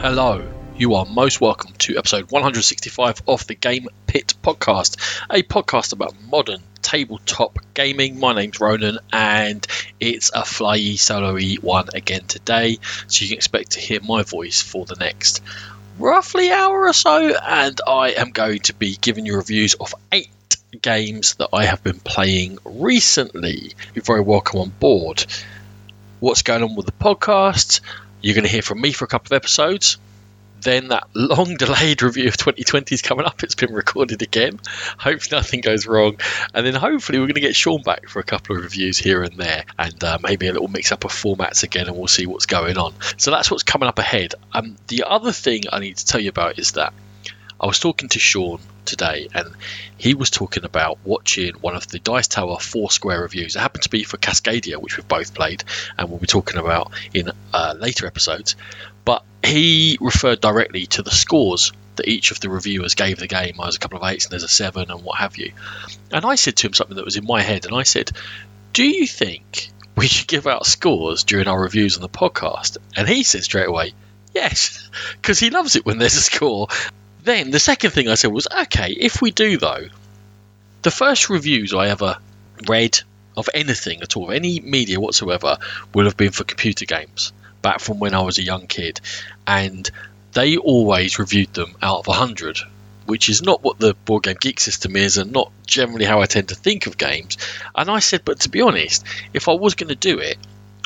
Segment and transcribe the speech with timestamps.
[0.00, 0.42] Hello,
[0.78, 4.96] you are most welcome to episode 165 of the Game Pit podcast,
[5.28, 8.18] a podcast about modern tabletop gaming.
[8.18, 9.66] My name's Ronan, and
[10.00, 12.78] it's a flyy soloy one again today,
[13.08, 15.42] so you can expect to hear my voice for the next
[15.98, 20.30] roughly hour or so, and I am going to be giving you reviews of eight
[20.80, 23.74] games that I have been playing recently.
[23.94, 25.26] You're very welcome on board.
[26.20, 27.80] What's going on with the podcast?
[28.22, 29.98] You're going to hear from me for a couple of episodes.
[30.60, 33.42] Then that long delayed review of 2020 is coming up.
[33.42, 34.60] It's been recorded again.
[34.98, 36.18] Hope nothing goes wrong.
[36.52, 39.22] And then hopefully we're going to get Sean back for a couple of reviews here
[39.22, 42.26] and there, and uh, maybe a little mix up of formats again, and we'll see
[42.26, 42.92] what's going on.
[43.16, 44.34] So that's what's coming up ahead.
[44.52, 46.92] Um, the other thing I need to tell you about is that
[47.60, 49.54] I was talking to Sean today, and
[49.98, 53.54] he was talking about watching one of the Dice Tower Foursquare reviews.
[53.54, 55.64] It happened to be for Cascadia, which we've both played,
[55.98, 58.56] and we'll be talking about in uh, later episodes.
[59.04, 63.56] But he referred directly to the scores that each of the reviewers gave the game.
[63.58, 65.52] There's a couple of eights and there's a seven and what have you.
[66.10, 68.10] And I said to him something that was in my head, and I said,
[68.72, 73.06] "Do you think we should give out scores during our reviews on the podcast?" And
[73.06, 73.92] he said straight away,
[74.34, 76.68] "Yes," because he loves it when there's a score.
[77.22, 79.88] Then the second thing I said was, "Okay, if we do though,
[80.82, 82.18] the first reviews I ever
[82.66, 83.00] read
[83.36, 85.58] of anything at all, any media whatsoever,
[85.94, 89.00] will have been for computer games." back from when I was a young kid,
[89.46, 89.88] and
[90.32, 92.58] they always reviewed them out of 100,
[93.06, 96.26] which is not what the Board Game Geek system is, and not generally how I
[96.26, 97.36] tend to think of games.
[97.74, 100.38] And I said, but to be honest, if I was going to do it,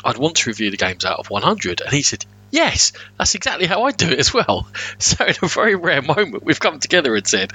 [0.03, 1.81] I'd want to review the games out of 100.
[1.81, 2.25] And he said,
[2.55, 4.67] Yes, that's exactly how I do it as well.
[4.97, 7.51] So, in a very rare moment, we've come together and said,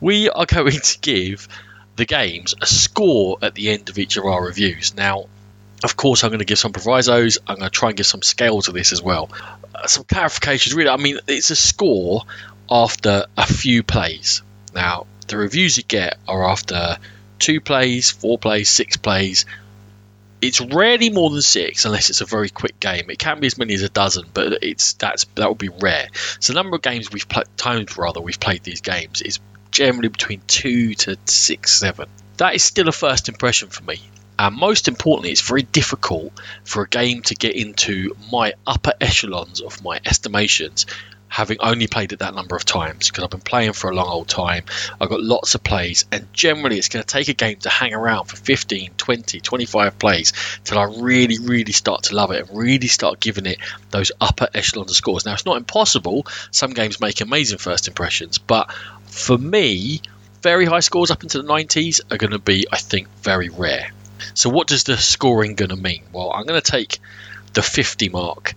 [0.00, 1.48] We are going to give
[1.96, 4.96] the games a score at the end of each of our reviews.
[4.96, 5.26] Now,
[5.84, 7.36] of course, I'm going to give some provisos.
[7.46, 9.28] I'm going to try and give some scale to this as well.
[9.74, 10.88] Uh, some clarifications, really.
[10.88, 12.22] I mean, it's a score
[12.70, 14.40] after a few plays.
[14.74, 16.96] Now, the reviews you get are after
[17.38, 19.44] two plays, four plays, six plays.
[20.40, 23.10] It's rarely more than six unless it's a very quick game.
[23.10, 26.08] It can be as many as a dozen, but it's that's that would be rare.
[26.40, 29.40] So the number of games we've played, times rather we've played these games is
[29.70, 32.08] generally between two to six, seven.
[32.36, 34.00] That is still a first impression for me.
[34.38, 36.32] And most importantly, it's very difficult
[36.62, 40.86] for a game to get into my upper echelons of my estimations,
[41.28, 44.08] having only played it that number of times because I've been playing for a long
[44.08, 44.64] old time.
[45.00, 47.94] I've got lots of plays, and generally, it's going to take a game to hang
[47.94, 50.32] around for 15, 20, 25 plays
[50.64, 53.58] till I really, really start to love it and really start giving it
[53.90, 55.26] those upper echelons of scores.
[55.26, 58.72] Now, it's not impossible, some games make amazing first impressions, but
[59.06, 60.00] for me,
[60.42, 63.90] very high scores up into the 90s are going to be, I think, very rare.
[64.34, 66.02] So what does the scoring going to mean?
[66.12, 66.98] Well, I'm going to take
[67.52, 68.54] the 50 mark.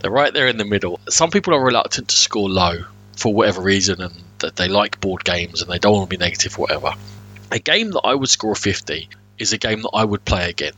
[0.00, 1.00] They're right there in the middle.
[1.08, 2.84] Some people are reluctant to score low
[3.16, 6.22] for whatever reason and that they like board games and they don't want to be
[6.22, 6.92] negative whatever.
[7.50, 10.72] A game that I would score 50 is a game that I would play again.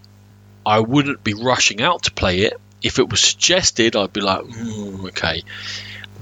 [0.64, 2.60] I wouldn't be rushing out to play it.
[2.82, 5.42] If it was suggested, I'd be like, mm, okay.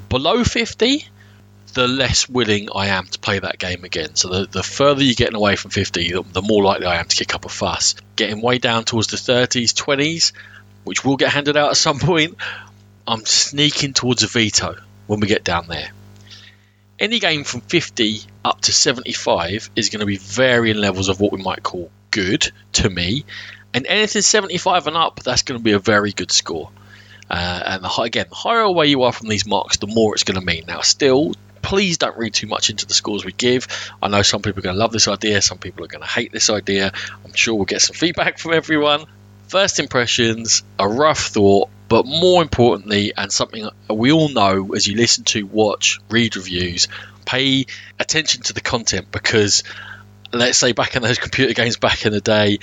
[0.09, 1.06] Below 50,
[1.75, 4.15] the less willing I am to play that game again.
[4.15, 7.06] So the, the further you're getting away from 50, the, the more likely I am
[7.06, 7.97] to kick up a fuss.
[8.16, 10.33] Getting way down towards the 30s, 20s,
[10.84, 12.37] which will get handed out at some point,
[13.06, 15.91] I'm sneaking towards a veto when we get down there.
[16.99, 21.33] Any game from 50 up to 75 is going to be varying levels of what
[21.33, 23.25] we might call good to me,
[23.75, 26.71] and anything 75 and up, that's going to be a very good score.
[27.28, 30.22] Uh, and the, again, the higher away you are from these marks, the more it's
[30.22, 30.65] going to mean.
[30.66, 33.66] Now, still, please don't read too much into the scores we give.
[34.01, 36.09] I know some people are going to love this idea, some people are going to
[36.09, 36.93] hate this idea.
[37.25, 39.06] I'm sure we'll get some feedback from everyone.
[39.54, 44.97] First impressions, a rough thought, but more importantly, and something we all know as you
[44.97, 46.88] listen to, watch, read reviews,
[47.25, 47.66] pay
[47.97, 49.62] attention to the content because
[50.32, 52.59] let's say back in those computer games back in the day,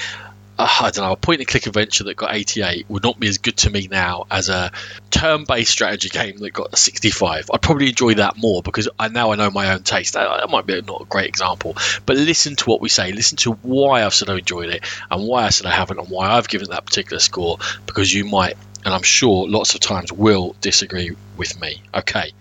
[0.61, 3.27] uh, I don't know, a point and click adventure that got 88 would not be
[3.27, 4.71] as good to me now as a
[5.09, 7.49] turn based strategy game that got 65.
[7.51, 10.13] I'd probably enjoy that more because I now I know my own taste.
[10.13, 11.75] That, that might be not a great example,
[12.05, 13.11] but listen to what we say.
[13.11, 16.09] Listen to why I've said I enjoyed it and why I said I haven't and
[16.09, 17.57] why I've given that particular score
[17.87, 18.55] because you might,
[18.85, 21.81] and I'm sure lots of times will disagree with me.
[21.93, 22.33] Okay,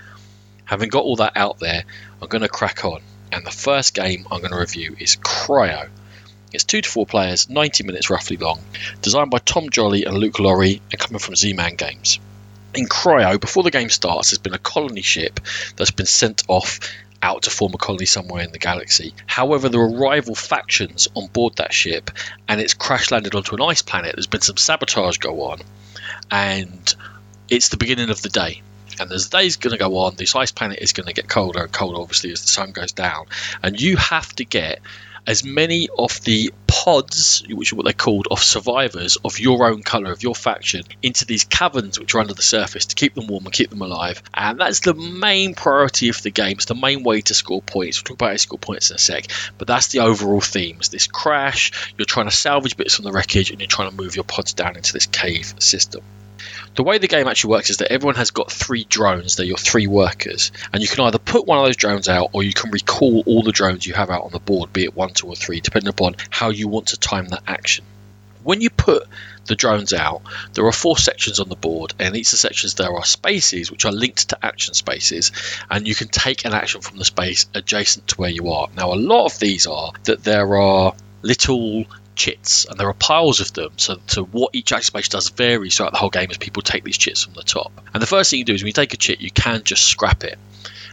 [0.64, 1.84] having got all that out there,
[2.20, 3.00] I'm going to crack on.
[3.32, 5.88] And the first game I'm going to review is Cryo.
[6.52, 8.60] It's two to four players, 90 minutes roughly long,
[9.02, 12.18] designed by Tom Jolly and Luke Laurie, and coming from Z Man Games.
[12.74, 15.40] In Cryo, before the game starts, there's been a colony ship
[15.76, 16.80] that's been sent off
[17.22, 19.14] out to form a colony somewhere in the galaxy.
[19.26, 22.10] However, there are rival factions on board that ship,
[22.48, 24.14] and it's crash landed onto an ice planet.
[24.16, 25.60] There's been some sabotage go on,
[26.30, 26.94] and
[27.48, 28.62] it's the beginning of the day.
[28.98, 31.28] And as the day's going to go on, this ice planet is going to get
[31.28, 33.26] colder and colder, obviously, as the sun goes down.
[33.62, 34.80] And you have to get
[35.26, 39.82] as many of the pods, which are what they're called, of survivors of your own
[39.82, 43.26] colour, of your faction, into these caverns which are under the surface to keep them
[43.26, 44.22] warm and keep them alive.
[44.32, 46.52] And that's the main priority of the game.
[46.52, 47.98] It's the main way to score points.
[47.98, 49.26] We'll talk about how score points in a sec.
[49.58, 50.76] But that's the overall theme.
[50.78, 53.96] It's this crash, you're trying to salvage bits from the wreckage, and you're trying to
[53.96, 56.02] move your pods down into this cave system.
[56.76, 59.56] The way the game actually works is that everyone has got three drones, they're your
[59.56, 62.70] three workers, and you can either put one of those drones out or you can
[62.70, 65.34] recall all the drones you have out on the board, be it one, two, or
[65.34, 67.84] three, depending upon how you want to time that action.
[68.42, 69.06] When you put
[69.46, 70.22] the drones out,
[70.54, 73.04] there are four sections on the board, and in each of the sections there are
[73.04, 75.32] spaces which are linked to action spaces,
[75.70, 78.68] and you can take an action from the space adjacent to where you are.
[78.76, 81.84] Now, a lot of these are that there are little
[82.20, 83.72] chits, and there are piles of them.
[83.76, 86.84] So, so what each action space does varies throughout the whole game as people take
[86.84, 87.72] these chits from the top.
[87.94, 89.84] And the first thing you do is when you take a chit, you can just
[89.84, 90.38] scrap it.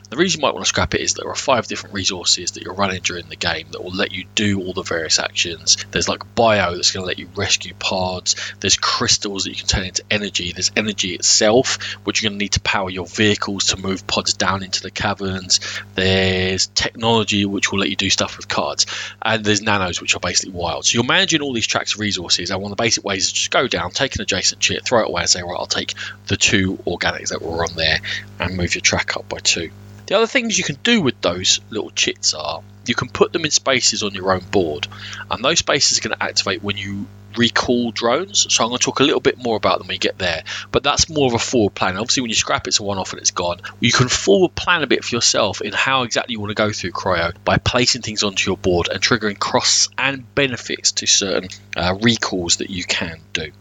[0.09, 2.63] The reason you might want to scrap it is there are five different resources that
[2.63, 5.75] you're running during the game that will let you do all the various actions.
[5.91, 8.37] There's like bio that's going to let you rescue pods.
[8.61, 10.53] There's crystals that you can turn into energy.
[10.53, 14.33] There's energy itself, which you're going to need to power your vehicles to move pods
[14.33, 15.59] down into the caverns.
[15.95, 18.85] There's technology which will let you do stuff with cards,
[19.21, 20.85] and there's nanos which are basically wild.
[20.85, 23.33] So you're managing all these tracks of resources, and one of the basic ways is
[23.33, 25.95] just go down, take an adjacent chip, throw it away, and say, right, I'll take
[26.27, 27.99] the two organics that were on there,
[28.39, 29.69] and move your track up by two.
[30.07, 33.43] The other things you can do with those little chits are you can put them
[33.43, 34.87] in spaces on your own board,
[35.29, 38.47] and those spaces are going to activate when you recall drones.
[38.53, 40.43] So I'm going to talk a little bit more about them when we get there,
[40.71, 41.97] but that's more of a forward plan.
[41.97, 43.59] Obviously, when you scrap it's a one off and it's gone.
[43.79, 46.71] You can forward plan a bit for yourself in how exactly you want to go
[46.71, 51.49] through cryo by placing things onto your board and triggering costs and benefits to certain
[51.75, 53.51] uh, recalls that you can do.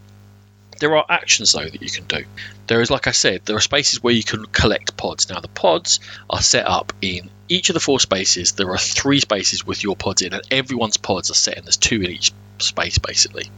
[0.79, 2.25] There are actions though that you can do.
[2.67, 5.29] There is, like I said, there are spaces where you can collect pods.
[5.29, 8.51] Now, the pods are set up in each of the four spaces.
[8.51, 11.63] There are three spaces with your pods in, and everyone's pods are set in.
[11.63, 13.49] There's two in each space, basically.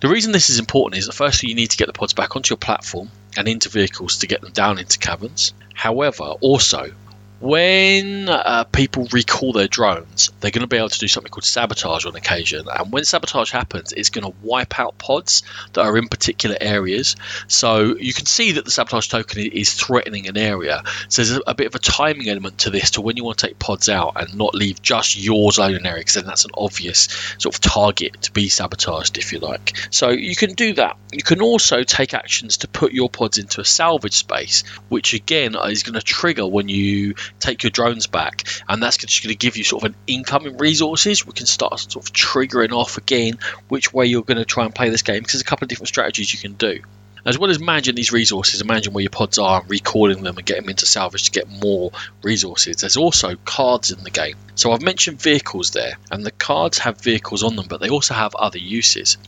[0.00, 2.36] The reason this is important is that firstly, you need to get the pods back
[2.36, 5.52] onto your platform and into vehicles to get them down into caverns.
[5.74, 6.92] However, also,
[7.40, 11.44] when uh, people recall their drones, they're going to be able to do something called
[11.44, 12.66] sabotage on occasion.
[12.72, 15.42] And when sabotage happens, it's going to wipe out pods
[15.74, 17.16] that are in particular areas.
[17.46, 20.82] So you can see that the sabotage token is threatening an area.
[21.08, 23.46] So there's a, bit of a timing element to this to when you want to
[23.48, 27.08] take pods out and not leave just your zone area, because then that's an obvious
[27.38, 29.76] sort of target to be sabotaged, if you like.
[29.90, 30.96] So you can do that.
[31.12, 35.54] You can also take actions to put your pods into a salvage space, which again
[35.54, 39.38] is going to trigger when you take your drones back, and that's just going to
[39.38, 41.26] give you sort of an incoming resources.
[41.26, 43.38] We can start sort of triggering off again
[43.68, 45.68] which way you're going to try and play this game because there's a couple of
[45.68, 46.80] different strategies you can do.
[47.24, 50.36] As well as managing these resources and managing where your pods are and recalling them
[50.36, 51.90] and getting them into salvage to get more
[52.22, 54.36] resources, there's also cards in the game.
[54.54, 58.14] So I've mentioned vehicles there, and the cards have vehicles on them, but they also
[58.14, 59.18] have other uses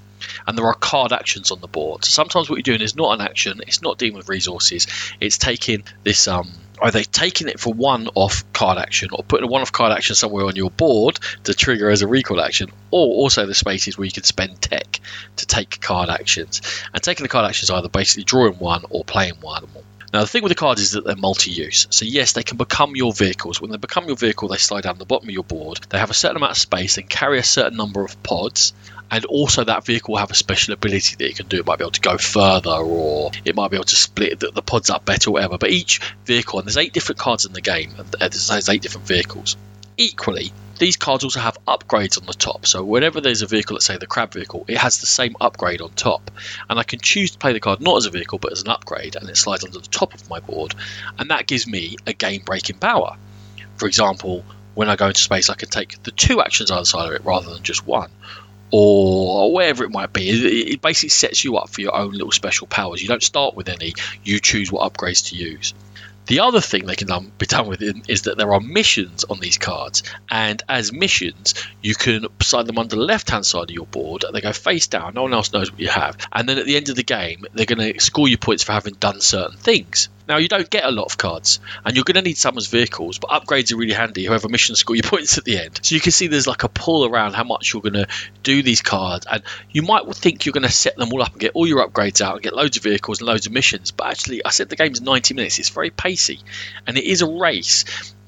[0.46, 2.04] and there are card actions on the board.
[2.04, 4.86] So sometimes what you're doing is not an action, it's not dealing with resources,
[5.20, 6.50] it's taking this um,
[6.82, 10.14] either taking it for one off card action or putting a one off card action
[10.14, 14.04] somewhere on your board to trigger as a recall action, or also the spaces where
[14.04, 15.00] you can spend tech
[15.36, 16.62] to take card actions.
[16.92, 19.66] And taking the card actions either basically drawing one or playing one.
[20.12, 21.86] Now, the thing with the cards is that they're multi use.
[21.90, 23.60] So, yes, they can become your vehicles.
[23.60, 25.80] When they become your vehicle, they slide down the bottom of your board.
[25.90, 28.72] They have a certain amount of space and carry a certain number of pods
[29.10, 31.58] and also that vehicle will have a special ability that it can do.
[31.58, 34.50] It might be able to go further, or it might be able to split the,
[34.50, 35.58] the pods up better, or whatever.
[35.58, 38.82] But each vehicle, and there's eight different cards in the game, and uh, there's eight
[38.82, 39.56] different vehicles.
[39.96, 42.66] Equally, these cards also have upgrades on the top.
[42.66, 45.80] So whenever there's a vehicle, let's say the crab vehicle, it has the same upgrade
[45.80, 46.30] on top.
[46.70, 48.68] And I can choose to play the card not as a vehicle, but as an
[48.68, 50.74] upgrade, and it slides onto the top of my board,
[51.18, 53.16] and that gives me a game-breaking power.
[53.76, 57.08] For example, when I go into space, I can take the two actions either side
[57.08, 58.10] of it rather than just one
[58.70, 60.28] or whatever it might be.
[60.72, 63.02] It basically sets you up for your own little special powers.
[63.02, 63.94] You don't start with any,
[64.24, 65.74] you choose what upgrades to use.
[66.26, 69.56] The other thing they can be done with is that there are missions on these
[69.56, 73.86] cards, and as missions, you can sign them on the left hand side of your
[73.86, 74.26] board.
[74.30, 76.76] They go face down, no one else knows what you have, and then at the
[76.76, 80.10] end of the game, they're going to score you points for having done certain things.
[80.28, 82.66] Now, you don't get a lot of cards, and you're going to need some as
[82.66, 84.26] vehicles, but upgrades are really handy.
[84.26, 85.80] However, mission score your points at the end.
[85.82, 88.08] So you can see there's like a pull around how much you're going to
[88.42, 91.40] do these cards, and you might think you're going to set them all up and
[91.40, 94.08] get all your upgrades out and get loads of vehicles and loads of missions, but
[94.08, 95.58] actually, I said the game's 90 minutes.
[95.58, 96.40] It's very pacey,
[96.86, 97.84] and it is a race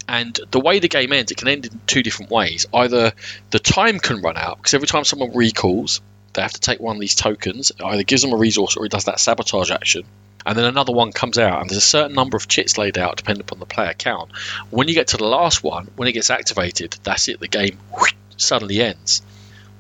[0.09, 2.67] and the way the game ends, it can end in two different ways.
[2.75, 3.13] Either
[3.51, 6.01] the time can run out because every time someone recalls,
[6.33, 7.71] they have to take one of these tokens.
[7.71, 10.05] It either gives them a resource or it does that sabotage action
[10.47, 13.17] and then another one comes out, and there's a certain number of chits laid out
[13.17, 14.31] depending upon the player count.
[14.71, 17.41] When you get to the last one, when it gets activated, that's it.
[17.41, 19.23] The game whoosh, suddenly ends.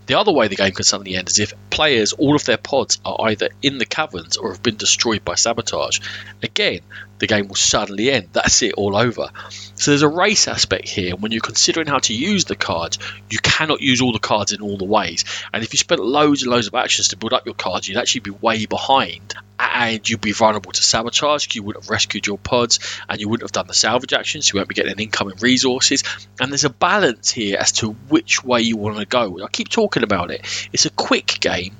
[0.06, 2.98] The other way the game can suddenly end is if players, all of their pods
[3.04, 6.00] are either in the caverns or have been destroyed by sabotage.
[6.42, 6.80] Again,
[7.20, 8.30] the game will suddenly end.
[8.32, 9.28] That's it, all over.
[9.76, 11.14] So there's a race aspect here.
[11.14, 12.98] When you're considering how to use the cards,
[13.30, 15.24] you cannot use all the cards in all the ways.
[15.52, 17.98] And if you spent loads and loads of actions to build up your cards, you'd
[17.98, 21.54] actually be way behind and you'd be vulnerable to sabotage.
[21.54, 24.46] You wouldn't have rescued your pods, and you wouldn't have done the salvage actions.
[24.46, 26.02] So you won't be getting incoming resources.
[26.40, 29.44] And there's a balance here as to which way you want to go.
[29.44, 30.46] I keep talking about it.
[30.72, 31.76] It's a quick game,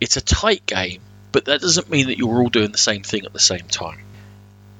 [0.00, 3.24] it's a tight game, but that doesn't mean that you're all doing the same thing
[3.24, 4.00] at the same time.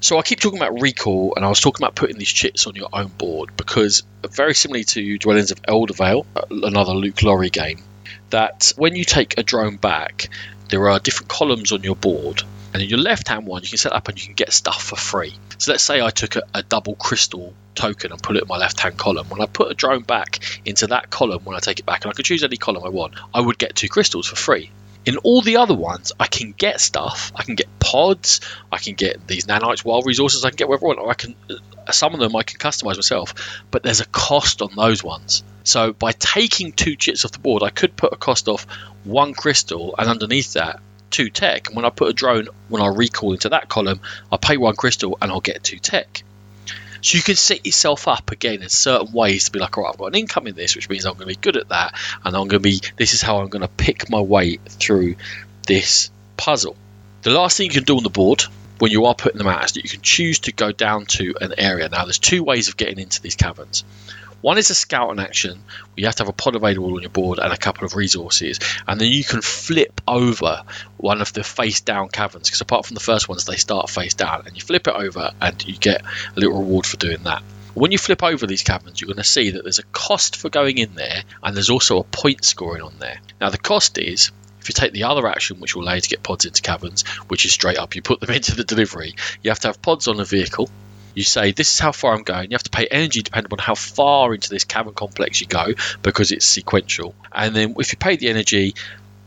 [0.03, 2.73] So I keep talking about recall, and I was talking about putting these chits on
[2.73, 7.83] your own board because very similarly to Dwellings of Eldervale, uh, another Luke Laurie game,
[8.31, 10.29] that when you take a drone back,
[10.69, 12.41] there are different columns on your board.
[12.73, 14.81] And in your left hand one, you can set up and you can get stuff
[14.81, 15.35] for free.
[15.59, 18.57] So let's say I took a, a double crystal token and put it in my
[18.57, 19.29] left hand column.
[19.29, 22.11] When I put a drone back into that column, when I take it back, and
[22.11, 24.71] I could choose any column I want, I would get two crystals for free.
[25.05, 27.31] In all the other ones, I can get stuff.
[27.35, 28.41] I can get pods.
[28.71, 30.45] I can get these nanites, wild resources.
[30.45, 30.99] I can get whatever I want.
[30.99, 33.33] Or I can, uh, some of them I can customize myself.
[33.71, 35.43] But there's a cost on those ones.
[35.63, 38.65] So by taking two chits off the board, I could put a cost of
[39.03, 40.79] one crystal, and underneath that,
[41.09, 41.67] two tech.
[41.67, 43.99] And when I put a drone, when I recall into that column,
[44.31, 46.23] I pay one crystal and I'll get two tech.
[47.01, 49.91] So you can set yourself up again in certain ways to be like, all right,
[49.91, 51.95] I've got an income in this, which means I'm going to be good at that,
[52.23, 52.81] and I'm going to be.
[52.97, 55.15] This is how I'm going to pick my way through
[55.67, 56.75] this puzzle.
[57.23, 58.43] The last thing you can do on the board
[58.79, 61.35] when you are putting them out is that you can choose to go down to
[61.39, 61.87] an area.
[61.87, 63.83] Now, there's two ways of getting into these caverns.
[64.41, 67.01] One is a scout in action, where you have to have a pod available on
[67.01, 70.63] your board and a couple of resources, and then you can flip over
[70.97, 72.47] one of the face down caverns.
[72.47, 75.31] Because apart from the first ones, they start face down, and you flip it over
[75.39, 77.43] and you get a little reward for doing that.
[77.73, 80.49] When you flip over these caverns, you're going to see that there's a cost for
[80.49, 83.19] going in there, and there's also a point scoring on there.
[83.39, 86.09] Now, the cost is if you take the other action, which will allow you to
[86.09, 89.51] get pods into caverns, which is straight up, you put them into the delivery, you
[89.51, 90.69] have to have pods on a vehicle,
[91.13, 92.51] you say this is how far I'm going.
[92.51, 95.73] You have to pay energy depending on how far into this cavern complex you go
[96.01, 97.15] because it's sequential.
[97.31, 98.75] And then if you pay the energy,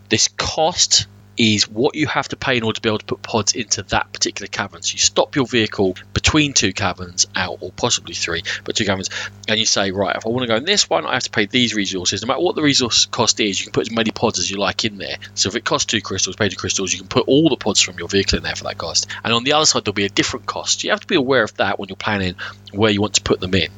[0.09, 3.23] this cost is what you have to pay in order to be able to put
[3.23, 4.83] pods into that particular cavern.
[4.83, 9.11] So you stop your vehicle between two caverns out, or possibly three, but two caverns,
[9.49, 11.31] and you say, right, if I want to go in this one, I have to
[11.31, 12.23] pay these resources.
[12.23, 14.59] No matter what the resource cost is, you can put as many pods as you
[14.59, 15.17] like in there.
[15.35, 17.81] So if it costs two crystals, pay two crystals, you can put all the pods
[17.81, 19.07] from your vehicle in there for that cost.
[19.23, 20.85] And on the other side, there'll be a different cost.
[20.85, 22.37] You have to be aware of that when you're planning
[22.73, 23.71] where you want to put them in.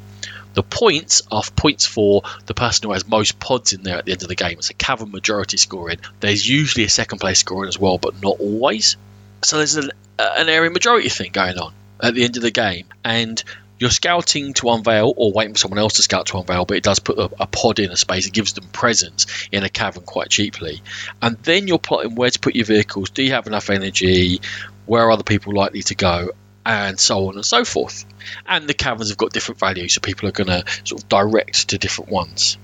[0.57, 4.11] The points are points for the person who has most pods in there at the
[4.11, 4.57] end of the game.
[4.57, 5.99] It's a cavern majority scoring.
[6.19, 8.97] There's usually a second place scoring as well, but not always.
[9.43, 12.87] So there's an, an area majority thing going on at the end of the game,
[13.05, 13.43] and
[13.77, 16.83] you're scouting to unveil or waiting for someone else to scout to unveil, but it
[16.83, 18.25] does put a, a, pod in a space.
[18.25, 20.81] It gives them presence in a cavern quite cheaply.
[21.21, 23.11] And then you're plotting where to put your vehicles.
[23.11, 24.41] Do you have enough energy?
[24.87, 26.31] Where are other people likely to go?
[26.67, 28.05] And so on and so forth.
[28.45, 31.69] And the caverns have got different values, so people are going to sort of direct
[31.69, 32.57] to different ones.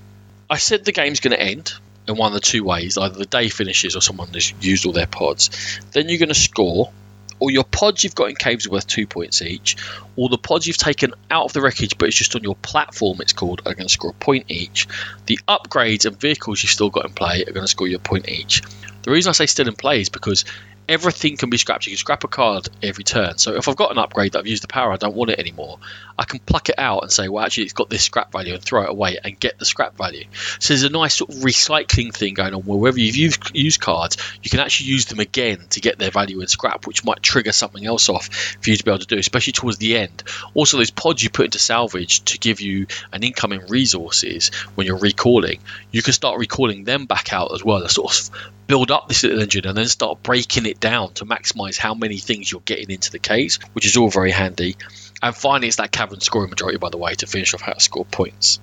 [0.50, 1.72] I said the game's going to end
[2.06, 4.92] in one of the two ways either the day finishes or someone has used all
[4.92, 5.80] their pods.
[5.92, 6.92] Then you're going to score.
[7.40, 9.76] All your pods you've got in caves are worth two points each,
[10.16, 13.20] All the pods you've taken out of the wreckage but it's just on your platform,
[13.20, 14.86] it's called, are going to score a point each.
[15.26, 18.00] The upgrades and vehicles you've still got in play are going to score you a
[18.00, 18.62] point each.
[19.02, 20.44] The reason I say still in play is because
[20.88, 21.86] everything can be scrapped.
[21.86, 23.38] You can scrap a card every turn.
[23.38, 25.38] So if I've got an upgrade that I've used the power, I don't want it
[25.38, 25.78] anymore.
[26.18, 28.62] I can pluck it out and say, well, actually, it's got this scrap value and
[28.62, 30.24] throw it away and get the scrap value.
[30.60, 33.80] So there's a nice sort of recycling thing going on where wherever you've used, used
[33.80, 37.22] cards, you can actually use them again to get their value in scrap, which might
[37.22, 38.28] trigger something else off
[38.60, 40.22] for you to be able to do, especially towards the end.
[40.54, 44.98] Also, those pods you put into salvage to give you an incoming resources when you're
[44.98, 45.60] recalling,
[45.90, 47.80] you can start recalling them back out as well.
[47.80, 48.30] They sort of
[48.66, 52.18] build up this little engine and then start breaking it down to maximize how many
[52.18, 54.76] things you're getting into the case, which is all very handy.
[55.22, 57.80] And finally, it's that cavern scoring majority, by the way, to finish off how to
[57.80, 58.60] score points.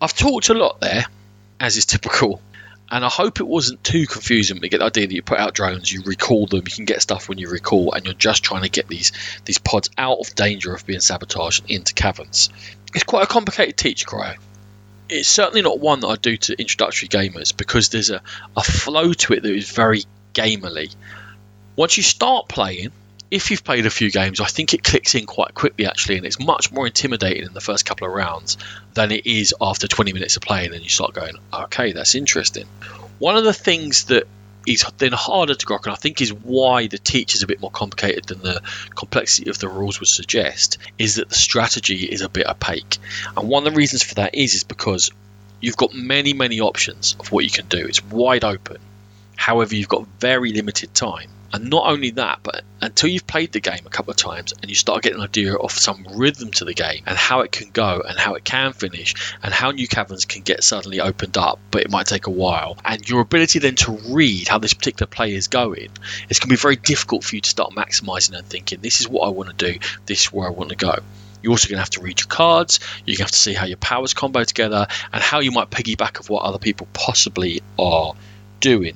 [0.00, 1.04] I've talked a lot there,
[1.60, 2.40] as is typical,
[2.90, 4.56] and I hope it wasn't too confusing.
[4.56, 6.84] But you get the idea that you put out drones, you recall them, you can
[6.84, 9.12] get stuff when you recall, and you're just trying to get these
[9.44, 12.50] these pods out of danger of being sabotaged into caverns.
[12.94, 14.36] It's quite a complicated teach, Cryo
[15.12, 18.22] it's certainly not one that I do to introductory gamers because there's a,
[18.56, 20.04] a flow to it that is very
[20.34, 20.94] gamerly.
[21.76, 22.92] Once you start playing,
[23.30, 26.26] if you've played a few games, I think it clicks in quite quickly actually, and
[26.26, 28.58] it's much more intimidating in the first couple of rounds
[28.94, 32.66] than it is after 20 minutes of playing, and you start going, okay, that's interesting.
[33.18, 34.26] One of the things that
[34.66, 37.60] is then harder to grok, and I think is why the teach is a bit
[37.60, 38.62] more complicated than the
[38.94, 42.98] complexity of the rules would suggest, is that the strategy is a bit opaque.
[43.36, 45.10] And one of the reasons for that is is because
[45.60, 47.86] you've got many, many options of what you can do.
[47.86, 48.78] It's wide open.
[49.36, 51.30] However, you've got very limited time.
[51.52, 54.70] And not only that, but until you've played the game a couple of times and
[54.70, 57.70] you start getting an idea of some rhythm to the game and how it can
[57.70, 61.58] go and how it can finish and how new caverns can get suddenly opened up,
[61.70, 65.06] but it might take a while, and your ability then to read how this particular
[65.08, 65.90] play is going,
[66.30, 69.08] it's going to be very difficult for you to start maximizing and thinking, this is
[69.08, 70.96] what I want to do, this is where I want to go.
[71.42, 72.78] You're also going to have to read your cards.
[73.04, 75.70] You're going to have to see how your powers combo together and how you might
[75.70, 78.14] piggyback of what other people possibly are
[78.60, 78.94] doing.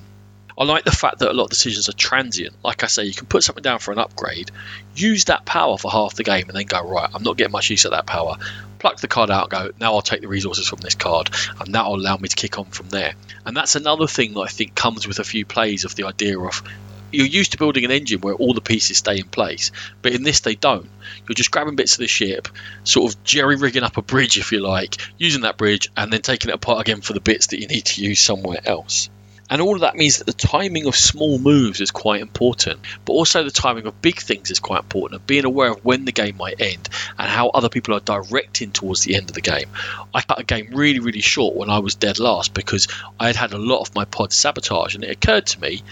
[0.57, 2.55] I like the fact that a lot of decisions are transient.
[2.63, 4.49] Like I say, you can put something down for an upgrade,
[4.95, 7.69] use that power for half the game, and then go, right, I'm not getting much
[7.69, 8.37] use of that power.
[8.79, 11.85] Pluck the card out, go, now I'll take the resources from this card, and that
[11.85, 13.13] will allow me to kick on from there.
[13.45, 16.39] And that's another thing that I think comes with a few plays of the idea
[16.39, 16.63] of
[17.11, 19.71] you're used to building an engine where all the pieces stay in place,
[20.01, 20.89] but in this they don't.
[21.27, 22.47] You're just grabbing bits of the ship,
[22.83, 26.21] sort of jerry rigging up a bridge, if you like, using that bridge, and then
[26.21, 29.09] taking it apart again for the bits that you need to use somewhere else.
[29.49, 33.13] And all of that means that the timing of small moves is quite important, but
[33.13, 36.11] also the timing of big things is quite important, and being aware of when the
[36.11, 39.69] game might end and how other people are directing towards the end of the game.
[40.13, 42.87] I cut a game really, really short when I was dead last because
[43.19, 45.83] I had had a lot of my pods sabotaged, and it occurred to me.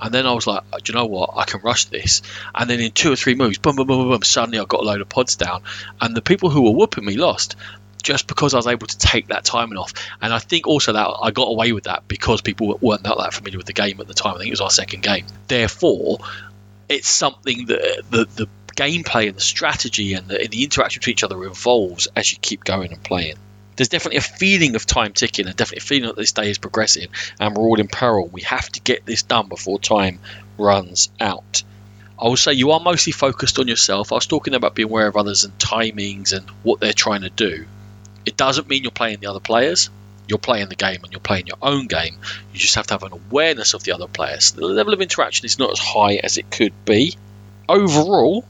[0.00, 1.30] And then I was like, do you know what?
[1.36, 2.22] I can rush this.
[2.52, 4.80] And then in two or three moves, boom, boom, boom, boom, boom, suddenly I got
[4.80, 5.62] a load of pods down.
[6.00, 7.54] And the people who were whooping me lost
[8.02, 9.92] just because I was able to take that timing off.
[10.20, 13.34] And I think also that I got away with that because people weren't that, that
[13.34, 14.34] familiar with the game at the time.
[14.34, 15.26] I think it was our second game.
[15.48, 16.18] Therefore,
[16.88, 21.24] it's something that the, the gameplay and the strategy and the, the interaction with each
[21.24, 23.36] other evolves as you keep going and playing.
[23.76, 26.58] There's definitely a feeling of time ticking and definitely a feeling that this day is
[26.58, 27.08] progressing
[27.40, 28.28] and we're all in peril.
[28.28, 30.18] We have to get this done before time
[30.58, 31.62] runs out.
[32.20, 34.12] I will say you are mostly focused on yourself.
[34.12, 37.30] I was talking about being aware of others and timings and what they're trying to
[37.30, 37.66] do.
[38.26, 39.90] It doesn't mean you're playing the other players.
[40.28, 42.16] You're playing the game and you're playing your own game.
[42.52, 44.52] You just have to have an awareness of the other players.
[44.52, 47.16] The level of interaction is not as high as it could be.
[47.68, 48.44] Overall,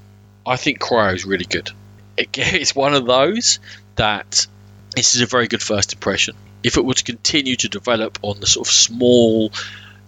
[0.47, 1.71] I think Cryo is really good.
[2.19, 3.59] It's one of those
[3.97, 4.47] that
[4.95, 6.37] this is a very good first impression.
[6.63, 9.51] If it were to continue to develop on the sort of small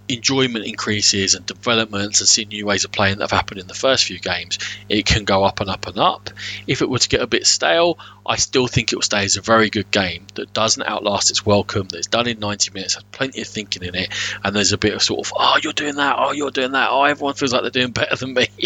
[0.08, 3.74] enjoyment increases and developments and seeing new ways of playing that have happened in the
[3.74, 6.30] first few games, it can go up and up and up.
[6.66, 9.36] If it were to get a bit stale, I still think it will stay as
[9.36, 13.04] a very good game that doesn't outlast its welcome, that's done in 90 minutes, has
[13.04, 14.10] plenty of thinking in it,
[14.42, 16.90] and there's a bit of sort of, oh, you're doing that, oh, you're doing that,
[16.90, 18.48] oh, everyone feels like they're doing better than me.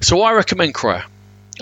[0.00, 1.02] So I recommend Cryo.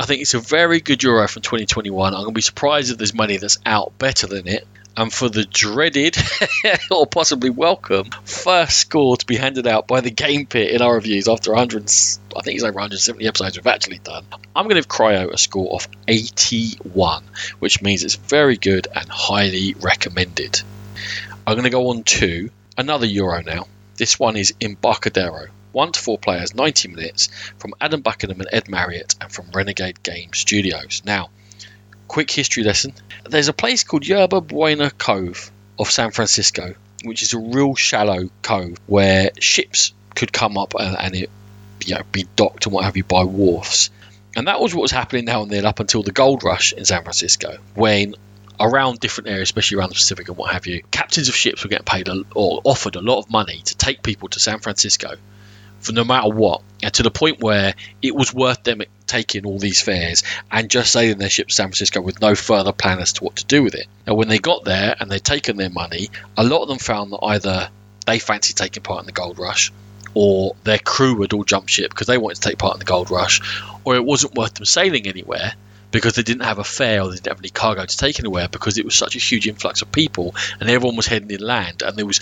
[0.01, 2.13] I think it's a very good Euro from 2021.
[2.13, 5.29] I'm going to be surprised if there's money that's out better than it and for
[5.29, 6.17] the dreaded
[6.91, 10.95] or possibly welcome first score to be handed out by the Game Pit in our
[10.95, 14.25] reviews after 100, I think it's over 170 episodes we've actually done.
[14.55, 17.25] I'm going to give Cryo a score of 81,
[17.59, 20.61] which means it's very good and highly recommended.
[21.47, 23.67] I'm going to go on to another Euro now.
[23.97, 25.49] This one is Embarcadero.
[25.73, 30.03] 1 to 4 players, 90 minutes, from Adam Buckingham and Ed Marriott, and from Renegade
[30.03, 31.03] Game Studios.
[31.05, 31.31] Now,
[32.09, 32.93] quick history lesson.
[33.29, 38.31] There's a place called Yerba Buena Cove of San Francisco, which is a real shallow
[38.43, 41.31] cove where ships could come up and, and it
[41.87, 43.91] you know, be docked and what have you by wharfs.
[44.37, 46.85] And that was what was happening now and then up until the gold rush in
[46.85, 48.15] San Francisco, when
[48.59, 51.69] around different areas, especially around the Pacific and what have you, captains of ships were
[51.69, 55.17] getting paid a, or offered a lot of money to take people to San Francisco
[55.83, 59.59] for no matter what, and to the point where it was worth them taking all
[59.59, 63.13] these fares and just sailing their ship to San Francisco with no further plan as
[63.15, 63.87] to what to do with it.
[64.07, 67.13] Now, when they got there and they'd taken their money, a lot of them found
[67.13, 67.69] that either
[68.07, 69.73] they fancied taking part in the gold rush,
[70.15, 72.85] or their crew had all jumped ship because they wanted to take part in the
[72.85, 73.41] gold rush,
[73.85, 75.53] or it wasn't worth them sailing anywhere
[75.91, 78.49] because they didn't have a fare or they didn't have any cargo to take anywhere
[78.49, 81.97] because it was such a huge influx of people and everyone was heading inland and
[81.97, 82.21] there was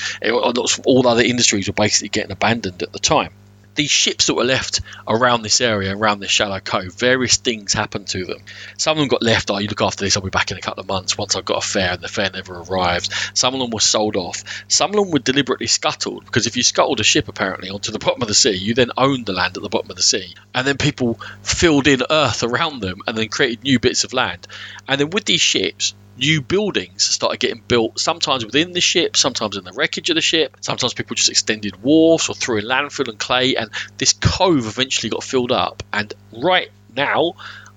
[0.85, 3.31] all other industries were basically getting abandoned at the time
[3.75, 8.07] these ships that were left around this area, around this shallow cove, various things happened
[8.09, 8.39] to them.
[8.77, 10.61] Some of them got left, oh, you look after this, I'll be back in a
[10.61, 13.13] couple of months once I've got a fare, and the fare never arrived.
[13.35, 14.65] Some of them were sold off.
[14.69, 17.99] Some of them were deliberately scuttled, because if you scuttled a ship, apparently, onto the
[17.99, 20.35] bottom of the sea, you then owned the land at the bottom of the sea.
[20.55, 24.47] And then people filled in earth around them and then created new bits of land.
[24.89, 29.57] And then with these ships, new buildings started getting built, sometimes within the ship, sometimes
[29.57, 30.57] in the wreckage of the ship.
[30.61, 35.11] Sometimes people just extended wharfs or threw in landfill and clay, and this cove eventually
[35.11, 35.83] got filled up.
[35.93, 37.33] And right now,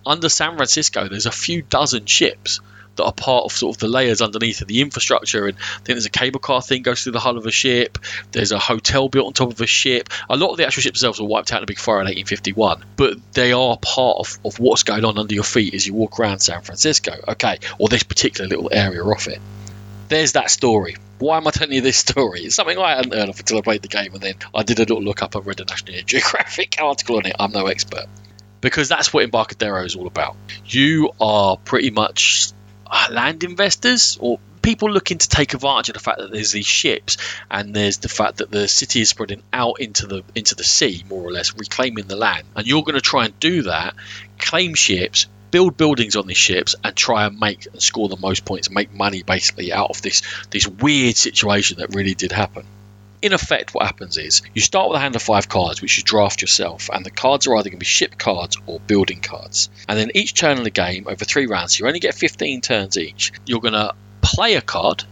[0.05, 2.59] under San Francisco, there's a few dozen ships
[2.95, 5.47] that are part of sort of the layers underneath of the infrastructure.
[5.47, 7.97] And I think there's a cable car thing goes through the hull of a ship.
[8.31, 10.09] There's a hotel built on top of a ship.
[10.29, 12.05] A lot of the actual ships themselves were wiped out in a big fire in
[12.05, 15.93] 1851, but they are part of, of what's going on under your feet as you
[15.93, 17.13] walk around San Francisco.
[17.27, 19.39] Okay, or this particular little area off it.
[20.09, 20.97] There's that story.
[21.19, 22.41] Why am I telling you this story?
[22.41, 24.77] It's something I hadn't heard of until I played the game, and then I did
[24.79, 27.35] a little look up and read a National Geographic article on it.
[27.39, 28.05] I'm no expert
[28.63, 30.37] because that's what Embarcadero is all about.
[30.65, 32.53] You are pretty much
[32.85, 36.65] Uh, land investors or people looking to take advantage of the fact that there's these
[36.65, 37.17] ships
[37.51, 41.03] and there's the fact that the city is spreading out into the into the sea
[41.09, 42.45] more or less reclaiming the land.
[42.55, 43.95] And you're going to try and do that
[44.39, 48.43] claim ships build buildings on these ships and try and make and score the most
[48.43, 52.65] points make money basically out of this this weird situation that really did happen
[53.23, 56.03] in effect, what happens is you start with a hand of five cards, which you
[56.03, 59.69] draft yourself, and the cards are either going to be ship cards or building cards.
[59.87, 62.97] And then each turn in the game, over three rounds, you only get 15 turns
[62.97, 63.31] each.
[63.45, 65.05] You're going to play a card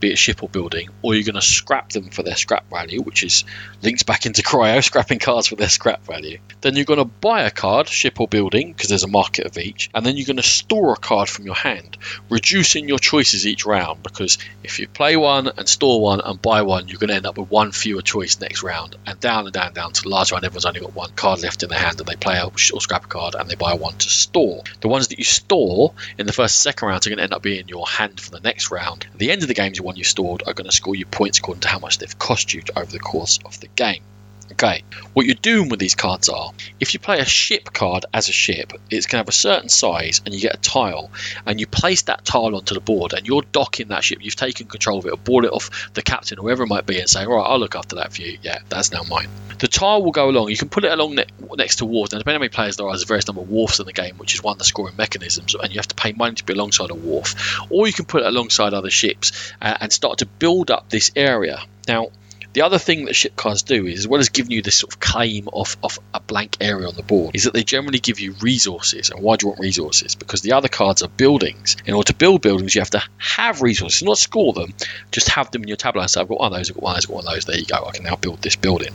[0.00, 3.02] be it ship or building, or you're going to scrap them for their scrap value,
[3.02, 3.44] which is
[3.82, 6.38] links back into cryo, scrapping cards for their scrap value.
[6.60, 9.58] Then you're going to buy a card, ship or building, because there's a market of
[9.58, 11.96] each, and then you're going to store a card from your hand,
[12.28, 14.02] reducing your choices each round.
[14.02, 17.26] Because if you play one and store one and buy one, you're going to end
[17.26, 20.32] up with one fewer choice next round, and down and down down to the last
[20.32, 20.44] round.
[20.44, 23.04] Everyone's only got one card left in their hand, and they play a or scrap
[23.04, 24.62] a card, and they buy one to store.
[24.80, 27.42] The ones that you store in the first second round are going to end up
[27.42, 29.06] being your hand for the next round.
[29.12, 31.06] At the end of the game, you one you stored are going to score you
[31.06, 34.02] points according to how much they've cost you over the course of the game.
[34.52, 34.82] Okay,
[35.12, 38.32] what you're doing with these cards are if you play a ship card as a
[38.32, 41.10] ship, it's going to have a certain size and you get a tile,
[41.46, 44.18] and you place that tile onto the board and you're docking that ship.
[44.22, 46.86] You've taken control of it or bought it off the captain, or whoever it might
[46.86, 48.38] be, and say, All right, I'll look after that for you.
[48.42, 49.28] Yeah, that's now mine.
[49.58, 50.50] The tile will go along.
[50.50, 52.12] You can put it along ne- next to wharfs.
[52.12, 53.86] Now, depending on how many players there are, there's a various number of wharfs in
[53.86, 56.36] the game, which is one of the scoring mechanisms, and you have to pay money
[56.36, 57.60] to be alongside a wharf.
[57.70, 61.10] Or you can put it alongside other ships uh, and start to build up this
[61.16, 61.60] area.
[61.88, 62.08] Now,
[62.54, 64.94] the other thing that ship cards do is, as well as giving you this sort
[64.94, 68.20] of claim off, of a blank area on the board, is that they generally give
[68.20, 69.10] you resources.
[69.10, 70.14] And why do you want resources?
[70.14, 71.76] Because the other cards are buildings.
[71.84, 74.72] In order to build buildings, you have to have resources, not score them,
[75.10, 76.06] just have them in your tableau.
[76.06, 77.34] So I've got one of those, I've got one of those, I've got one of
[77.34, 77.44] those.
[77.44, 77.84] There you go.
[77.86, 78.94] I can now build this building.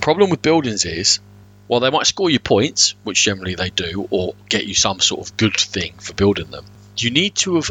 [0.00, 1.20] Problem with buildings is,
[1.66, 5.28] while they might score you points, which generally they do, or get you some sort
[5.28, 6.64] of good thing for building them,
[6.96, 7.70] you need to have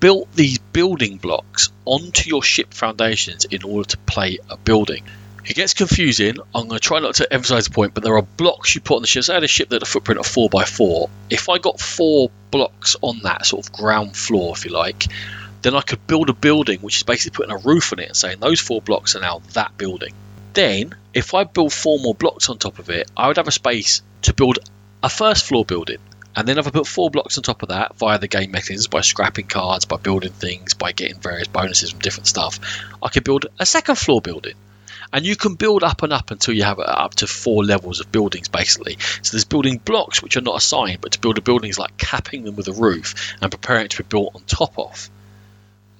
[0.00, 5.04] built these building blocks onto your ship foundations in order to play a building.
[5.44, 6.36] It gets confusing.
[6.54, 8.96] I'm going to try not to emphasize the point, but there are blocks you put
[8.96, 9.24] on the ship.
[9.24, 11.08] Say I had a ship that had a footprint of 4x4.
[11.30, 15.06] If I got four blocks on that sort of ground floor, if you like,
[15.62, 18.16] then I could build a building which is basically putting a roof on it and
[18.16, 20.12] saying those four blocks are now that building.
[20.52, 23.52] Then, if I build four more blocks on top of it, I would have a
[23.52, 24.58] space to build
[25.02, 25.98] a first floor building.
[26.38, 28.86] And then if I put four blocks on top of that via the game mechanisms,
[28.86, 32.60] by scrapping cards, by building things, by getting various bonuses from different stuff,
[33.02, 34.54] I could build a second floor building.
[35.12, 38.12] And you can build up and up until you have up to four levels of
[38.12, 38.98] buildings, basically.
[39.22, 41.98] So there's building blocks which are not assigned, but to build a building is like
[41.98, 45.10] capping them with a roof and preparing it to be built on top of.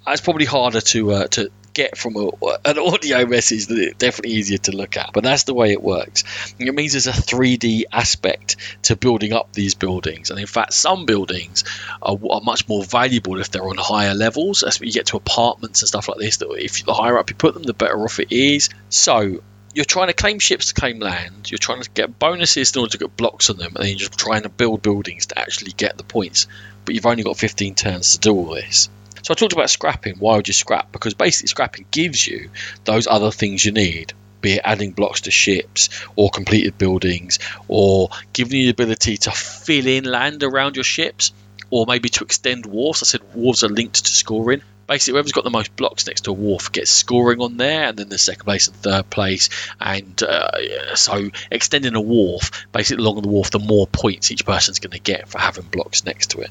[0.07, 2.29] It's probably harder to uh, to get from a,
[2.65, 5.11] an audio message that it's definitely easier to look at.
[5.13, 6.23] But that's the way it works.
[6.59, 10.29] It means there's a 3D aspect to building up these buildings.
[10.29, 11.63] And in fact, some buildings
[12.01, 14.63] are, are much more valuable if they're on higher levels.
[14.63, 17.35] As you get to apartments and stuff like this, that if the higher up you
[17.35, 18.69] put them, the better off it is.
[18.89, 19.41] So
[19.73, 22.91] you're trying to claim ships to claim land, you're trying to get bonuses in order
[22.91, 25.71] to get blocks on them, and then you're just trying to build buildings to actually
[25.71, 26.47] get the points.
[26.85, 28.89] But you've only got 15 turns to do all this.
[29.23, 30.15] So I talked about scrapping.
[30.17, 30.91] Why would you scrap?
[30.91, 32.49] Because basically, scrapping gives you
[32.85, 38.09] those other things you need be it adding blocks to ships or completed buildings or
[38.33, 41.31] giving you the ability to fill in land around your ships
[41.69, 43.03] or maybe to extend wharfs.
[43.03, 44.61] I said wharfs are linked to scoring.
[44.87, 47.97] Basically, whoever's got the most blocks next to a wharf gets scoring on there, and
[47.97, 49.49] then the second place and third place.
[49.79, 54.79] And uh, so, extending a wharf, basically along the wharf, the more points each person's
[54.79, 56.49] going to get for having blocks next to it.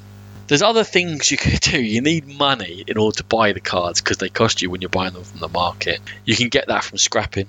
[0.48, 1.80] There's other things you could do.
[1.80, 4.90] You need money in order to buy the cards because they cost you when you're
[4.90, 6.00] buying them from the market.
[6.24, 7.48] You can get that from scrapping.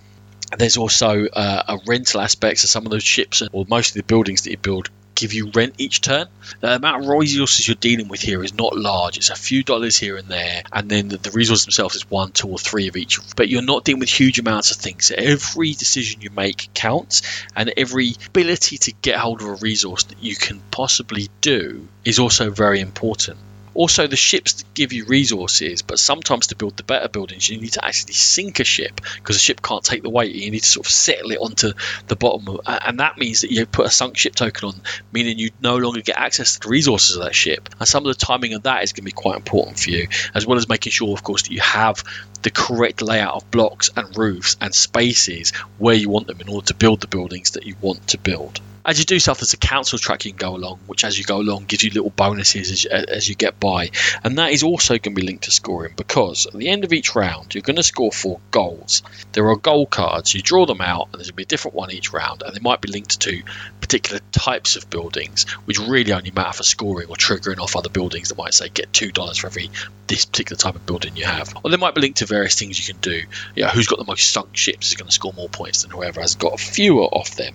[0.57, 2.59] There's also uh, a rental aspect.
[2.59, 5.51] So some of those ships or most of the buildings that you build give you
[5.51, 6.27] rent each turn.
[6.61, 9.17] The amount of resources you're dealing with here is not large.
[9.17, 12.31] It's a few dollars here and there, and then the, the resources themselves is one,
[12.31, 13.19] two, or three of each.
[13.35, 15.07] But you're not dealing with huge amounts of things.
[15.07, 17.21] So every decision you make counts,
[17.55, 22.19] and every ability to get hold of a resource that you can possibly do is
[22.19, 23.37] also very important
[23.79, 27.71] Also, the ships give you resources, but sometimes to build the better buildings, you need
[27.71, 30.35] to actually sink a ship because a ship can't take the weight.
[30.35, 31.71] You need to sort of settle it onto
[32.07, 34.81] the bottom, and that means that you put a sunk ship token on,
[35.13, 37.69] meaning you no longer get access to the resources of that ship.
[37.79, 40.09] And some of the timing of that is going to be quite important for you,
[40.35, 42.03] as well as making sure, of course, that you have
[42.41, 46.67] the correct layout of blocks and roofs and spaces where you want them in order
[46.67, 48.59] to build the buildings that you want to build.
[48.85, 51.25] As you do stuff, there's a council track you can go along, which as you
[51.25, 53.91] go along gives you little bonuses as you, as you get by.
[54.23, 56.93] And that is also going to be linked to scoring because at the end of
[56.93, 59.03] each round, you're going to score for goals.
[59.33, 61.75] There are goal cards, you draw them out, and there's going to be a different
[61.75, 63.43] one each round, and they might be linked to
[63.81, 68.29] particular types of buildings, which really only matter for scoring or triggering off other buildings
[68.29, 69.69] that might say get $2 for every
[70.07, 71.53] this particular type of building you have.
[71.63, 73.23] Or they might be linked to various things you can do.
[73.55, 76.21] Yeah, who's got the most sunk ships is going to score more points than whoever
[76.21, 77.53] has got fewer of them.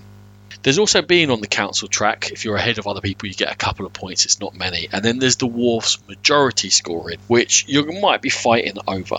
[0.64, 2.31] There's also being on the council track.
[2.33, 4.24] If you're ahead of other people, you get a couple of points.
[4.24, 4.88] It's not many.
[4.90, 9.18] And then there's the wharf's majority scoring, which you might be fighting over.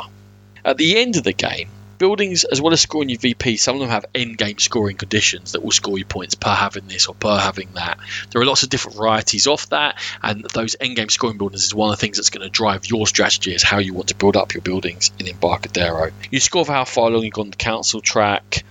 [0.66, 3.82] At the end of the game, buildings, as well as scoring your VP, some of
[3.82, 7.14] them have end game scoring conditions that will score you points per having this or
[7.14, 8.00] per having that.
[8.32, 11.76] There are lots of different varieties of that, and those end game scoring buildings is
[11.76, 14.16] one of the things that's going to drive your strategy as how you want to
[14.16, 16.10] build up your buildings in Embarcadero.
[16.32, 18.64] You score for how far along you've gone the council track.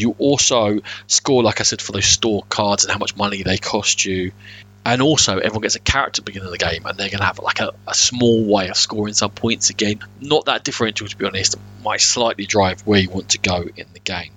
[0.00, 3.58] You also score, like I said, for those store cards and how much money they
[3.58, 4.32] cost you.
[4.84, 7.18] And also, everyone gets a character at the beginning of the game, and they're going
[7.18, 10.00] to have like a, a, small way of scoring some points again.
[10.22, 11.56] Not that differential, to be honest.
[11.84, 14.32] Might slightly drive where you want to go in the game.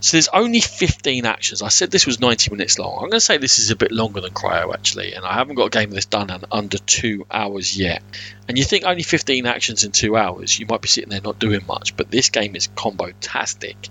[0.00, 1.60] So there's only 15 actions.
[1.60, 2.94] I said this was 90 minutes long.
[2.94, 5.56] I'm going to say this is a bit longer than Cryo actually, and I haven't
[5.56, 8.02] got a game of this done in under two hours yet.
[8.46, 11.40] And you think only 15 actions in two hours, you might be sitting there not
[11.40, 13.88] doing much, but this game is combo-tastic.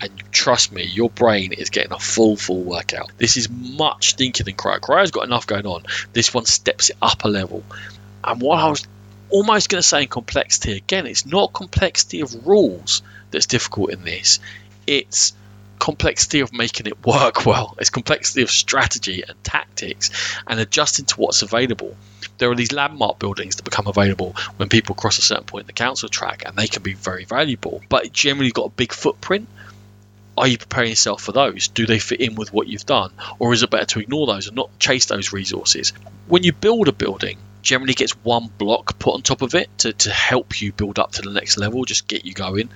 [0.00, 3.12] And trust me, your brain is getting a full, full workout.
[3.18, 4.80] This is much stinkier than Cryo.
[4.80, 5.84] Cryo's got enough going on.
[6.14, 7.62] This one steps it up a level.
[8.24, 8.86] And what I was
[9.28, 14.04] almost going to say in complexity again, it's not complexity of rules that's difficult in
[14.04, 14.40] this.
[14.86, 15.34] It's
[15.80, 17.74] complexity of making it work well.
[17.78, 20.10] It's complexity of strategy and tactics
[20.46, 21.96] and adjusting to what's available.
[22.38, 25.66] There are these landmark buildings that become available when people cross a certain point in
[25.66, 29.48] the council track and they can be very valuable, but generally got a big footprint.
[30.38, 31.68] Are you preparing yourself for those?
[31.68, 33.12] Do they fit in with what you've done?
[33.38, 35.92] Or is it better to ignore those and not chase those resources?
[36.28, 39.92] When you build a building, generally gets one block put on top of it to,
[39.92, 42.70] to help you build up to the next level, just get you going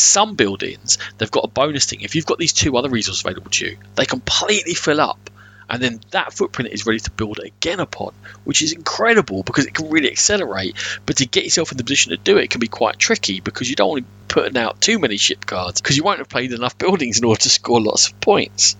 [0.00, 2.00] some buildings they've got a bonus thing.
[2.00, 5.30] If you've got these two other resources available to you, they completely fill up.
[5.70, 9.74] And then that footprint is ready to build again upon, which is incredible because it
[9.74, 10.76] can really accelerate.
[11.04, 13.68] But to get yourself in the position to do it can be quite tricky because
[13.68, 16.28] you don't want to be putting out too many ship cards because you won't have
[16.28, 18.76] played enough buildings in order to score lots of points.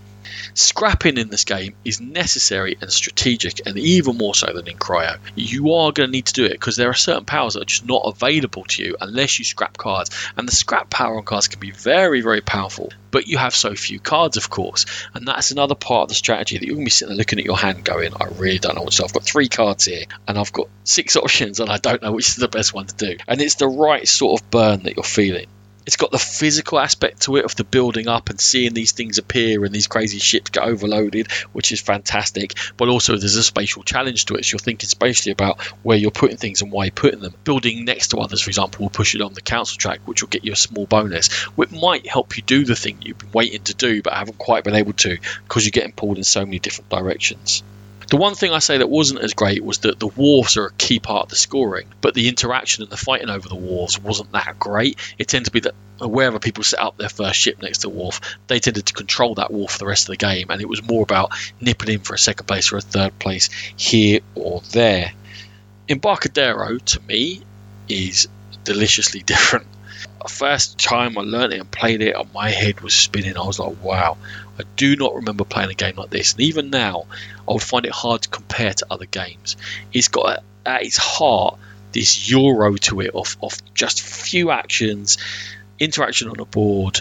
[0.55, 5.19] Scrapping in this game is necessary and strategic, and even more so than in Cryo.
[5.35, 7.67] You are going to need to do it because there are certain powers that are
[7.67, 11.49] just not available to you unless you scrap cards, and the scrap power on cards
[11.49, 12.93] can be very, very powerful.
[13.11, 16.59] But you have so few cards, of course, and that's another part of the strategy
[16.59, 18.75] that you're going to be sitting there looking at your hand going, I really don't
[18.75, 19.05] know what do.
[19.05, 22.29] I've got three cards here, and I've got six options, and I don't know which
[22.29, 23.17] is the best one to do.
[23.27, 25.47] And it's the right sort of burn that you're feeling.
[25.89, 29.17] It's got the physical aspect to it of the building up and seeing these things
[29.17, 32.53] appear and these crazy ships get overloaded, which is fantastic.
[32.77, 34.45] But also there's a spatial challenge to it.
[34.45, 37.33] So you're thinking spatially about where you're putting things and why you're putting them.
[37.43, 40.29] Building next to others, for example, will push it on the council track, which will
[40.29, 43.63] get you a small bonus, which might help you do the thing you've been waiting
[43.63, 46.59] to do but haven't quite been able to because you're getting pulled in so many
[46.59, 47.63] different directions.
[48.09, 50.73] The one thing I say that wasn't as great was that the wharves are a
[50.73, 54.33] key part of the scoring, but the interaction and the fighting over the wharves wasn't
[54.33, 54.99] that great.
[55.19, 57.89] It tended to be that uh, wherever people set up their first ship next to
[57.89, 60.63] the wharf, they tended to control that wharf for the rest of the game, and
[60.63, 64.21] it was more about nipping in for a second place or a third place here
[64.35, 65.13] or there.
[65.87, 67.43] Embarcadero, to me,
[67.89, 68.27] is
[68.65, 69.67] deliciously different
[70.29, 73.37] first time I learned it and played it, my head was spinning.
[73.37, 74.17] I was like, wow,
[74.59, 76.33] I do not remember playing a game like this.
[76.33, 77.07] And even now,
[77.49, 79.57] I would find it hard to compare to other games.
[79.93, 81.59] It's got at its heart
[81.93, 85.19] this euro to it of, of just few actions,
[85.79, 87.01] interaction on a board.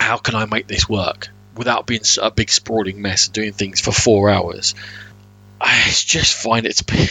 [0.00, 3.80] How can I make this work without being a big sprawling mess and doing things
[3.80, 4.74] for four hours?
[5.60, 7.08] I just find it to be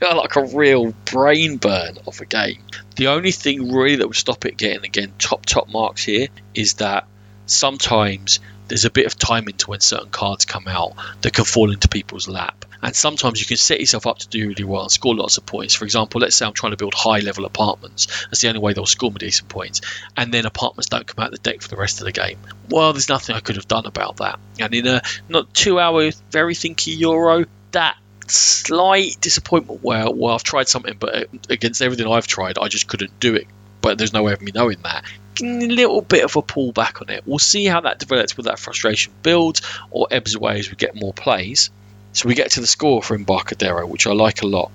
[0.14, 2.62] like a real brain burn of a game.
[2.96, 6.74] The only thing really that would stop it getting again top top marks here is
[6.74, 7.06] that
[7.46, 11.72] sometimes there's a bit of timing to when certain cards come out that can fall
[11.72, 12.64] into people's lap.
[12.80, 15.44] And sometimes you can set yourself up to do really well and score lots of
[15.44, 15.74] points.
[15.74, 18.06] For example, let's say I'm trying to build high level apartments.
[18.26, 19.80] That's the only way they'll score me decent points.
[20.16, 22.38] And then apartments don't come out of the deck for the rest of the game.
[22.70, 24.38] Well, there's nothing I could have done about that.
[24.60, 30.44] And in a not two hour, very thinky Euro, that slight disappointment where well I've
[30.44, 33.48] tried something, but against everything I've tried, I just couldn't do it.
[33.80, 35.04] But there's no way of me knowing that.
[35.40, 37.22] Little bit of a pullback on it.
[37.26, 40.94] We'll see how that develops, whether that frustration builds or ebbs away as we get
[40.94, 41.70] more plays.
[42.12, 44.70] So we get to the score for Embarcadero, which I like a lot.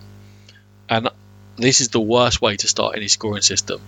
[0.90, 1.10] And
[1.58, 3.82] this is the worst way to start any scoring system.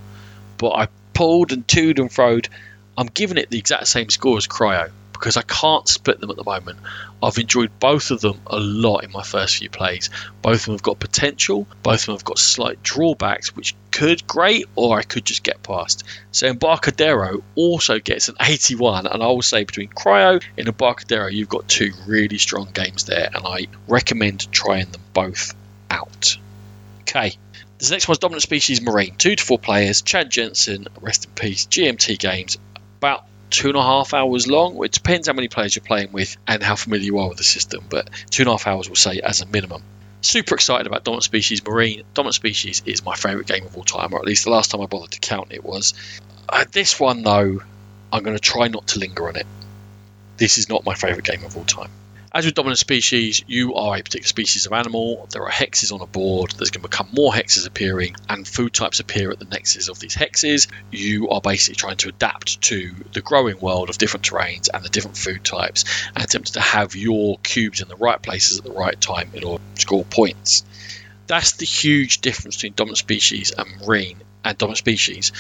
[0.58, 2.50] But I pulled and toed and froed.
[2.98, 6.36] I'm giving it the exact same score as Cryo because I can't split them at
[6.36, 6.80] the moment.
[7.22, 10.10] I've enjoyed both of them a lot in my first few plays.
[10.42, 14.28] Both of them have got potential, both of them have got slight drawbacks, which could
[14.28, 16.04] great or I could just get past.
[16.32, 21.50] So Embarcadero also gets an 81, and I will say between Cryo and Embarcadero, you've
[21.50, 25.56] got two really strong games there, and I recommend trying them both
[25.90, 26.38] out.
[27.02, 27.34] Okay.
[27.80, 29.16] This next one's Dominant Species Marine.
[29.16, 30.04] Two to four players.
[30.04, 31.66] Chad Jensen, rest in peace.
[31.66, 32.58] GMT games.
[33.00, 34.84] About two and a half hours long.
[34.86, 37.44] It depends how many players you're playing with and how familiar you are with the
[37.44, 39.82] system, but two and a half hours, we'll say, as a minimum.
[40.22, 42.04] Super excited about Dominant Species Marine.
[42.14, 44.82] Dominant Species is my favourite game of all time, or at least the last time
[44.82, 45.94] I bothered to count it was.
[46.50, 47.62] Uh, this one, though,
[48.12, 49.46] I'm going to try not to linger on it.
[50.38, 51.90] This is not my favourite game of all time.
[52.38, 55.28] As with dominant species, you are a particular species of animal.
[55.32, 56.52] There are hexes on a board.
[56.52, 59.98] There's going to become more hexes appearing, and food types appear at the nexus of
[59.98, 60.68] these hexes.
[60.92, 64.90] You are basically trying to adapt to the growing world of different terrains and the
[64.90, 68.72] different food types, and attempt to have your cubes in the right places at the
[68.72, 70.64] right time in order to score points.
[71.26, 74.20] That's the huge difference between dominant species and marine.
[74.46, 75.32] And dominant species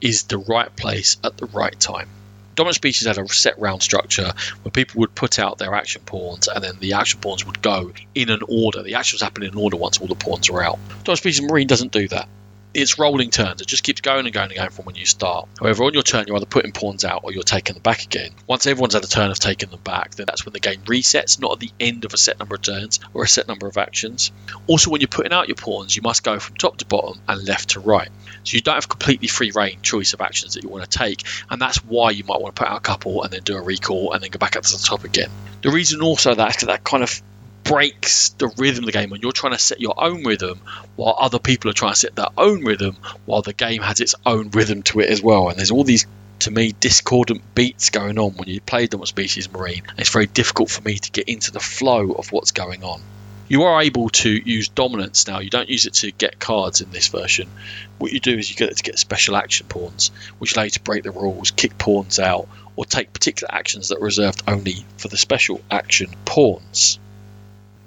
[0.00, 2.08] is the right place at the right time.
[2.54, 6.48] Dominant Species had a set round structure where people would put out their action pawns
[6.48, 8.82] and then the action pawns would go in an order.
[8.82, 10.78] The actions happen in order once all the pawns are out.
[11.04, 12.28] Dominant Species Marine doesn't do that
[12.74, 13.60] it's rolling turns.
[13.60, 15.48] It just keeps going and going and going from when you start.
[15.58, 18.32] However, on your turn, you're either putting pawns out or you're taking them back again.
[18.46, 21.40] Once everyone's had a turn of taking them back, then that's when the game resets,
[21.40, 23.78] not at the end of a set number of turns or a set number of
[23.78, 24.32] actions.
[24.66, 27.46] Also, when you're putting out your pawns, you must go from top to bottom and
[27.46, 28.08] left to right.
[28.44, 31.22] So you don't have completely free reign choice of actions that you want to take,
[31.50, 33.62] and that's why you might want to put out a couple and then do a
[33.62, 35.30] recall and then go back up to the top again.
[35.62, 37.22] The reason also that that kind of
[37.64, 40.60] breaks the rhythm of the game when you're trying to set your own rhythm
[40.96, 44.14] while other people are trying to set their own rhythm while the game has its
[44.26, 46.06] own rhythm to it as well and there's all these
[46.40, 50.70] to me discordant beats going on when you play Dominant Species Marine it's very difficult
[50.70, 53.00] for me to get into the flow of what's going on
[53.54, 55.38] you are able to use dominance now.
[55.38, 57.48] You don't use it to get cards in this version.
[57.98, 60.70] What you do is you get it to get special action pawns which allow you
[60.70, 64.84] to break the rules kick pawns out or take particular actions that are reserved only
[64.96, 66.98] for the special action pawns.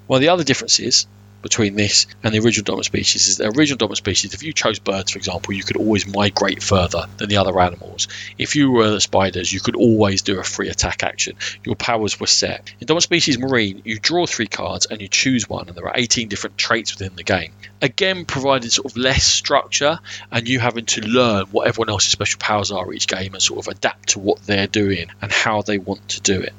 [0.07, 1.05] Well, the other difference is
[1.47, 4.79] between this and the original dominant species is the original dominant species, if you chose
[4.79, 8.09] birds, for example, you could always migrate further than the other animals.
[8.37, 11.37] If you were the spiders, you could always do a free attack action.
[11.63, 12.73] Your powers were set.
[12.81, 15.93] In dominant species marine, you draw three cards and you choose one, and there are
[15.95, 17.53] 18 different traits within the game.
[17.81, 22.39] Again, providing sort of less structure and you having to learn what everyone else's special
[22.39, 25.77] powers are each game and sort of adapt to what they're doing and how they
[25.77, 26.53] want to do it.